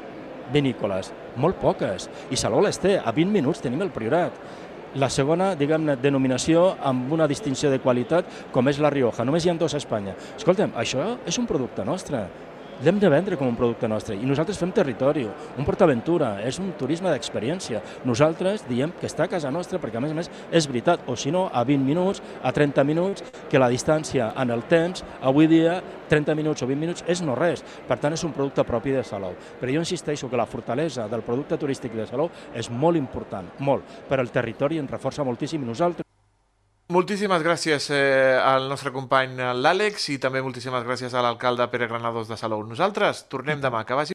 [0.52, 1.12] vinícoles?
[1.36, 2.08] Molt poques.
[2.30, 2.96] I Salou les té.
[2.96, 4.36] A 20 minuts tenim el Priorat.
[4.94, 9.26] La segona, diguem-ne, denominació amb una distinció de qualitat com és la Rioja.
[9.26, 10.14] Només hi ha dos a Espanya.
[10.38, 12.22] Escolta'm, això és un producte nostre
[12.82, 14.16] l'hem de vendre com un producte nostre.
[14.16, 15.24] I nosaltres fem territori,
[15.58, 17.82] un portaventura, és un turisme d'experiència.
[18.04, 21.16] Nosaltres diem que està a casa nostra perquè a més a més és veritat, o
[21.16, 25.48] si no, a 20 minuts, a 30 minuts, que la distància en el temps, avui
[25.50, 28.94] dia 30 minuts o 20 minuts és no res, per tant és un producte propi
[28.94, 29.36] de Salou.
[29.60, 34.02] Però jo insisteixo que la fortalesa del producte turístic de Salou és molt important, molt,
[34.08, 36.13] però el territori ens reforça moltíssim i nosaltres
[36.92, 42.28] Moltíssimes gràcies eh, al nostre company l'Àlex i també moltíssimes gràcies a l'alcalde Pere Granados
[42.28, 42.60] de Salou.
[42.68, 43.86] Nosaltres tornem demà.
[43.88, 44.02] Que vagi